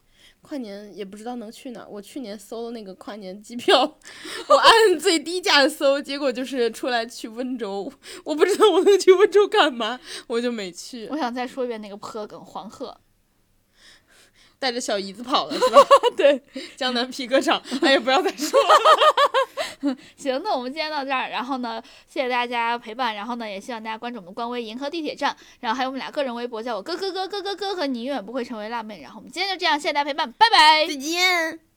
[0.47, 1.87] 跨年也不知道能去哪儿。
[1.91, 3.83] 我去年搜了那个跨年机票，
[4.49, 7.93] 我按最低价搜，结果就是出来去温州。
[8.25, 12.97] 我不知道我能去温州干嘛，我就没去，我想再说一遍那个破梗，黄鹤。
[14.67, 15.79] 带着小姨子跑了是吧？
[16.17, 16.43] 对，
[16.75, 17.63] 江南皮革厂。
[17.83, 19.97] 哎呀，不要再说了。
[20.17, 30.85] 行，那我们今天到这儿，然后呢，谢谢大家陪伴，然后呢，也希望大家关注我们官微“银河地铁站”，然后还有我们俩个人微博，叫我哥哥哥哥哥哥和你永远不会成为辣妹，然后我们今天就这样，谢谢大家陪伴，拜拜。
[30.89, 31.76] 再见。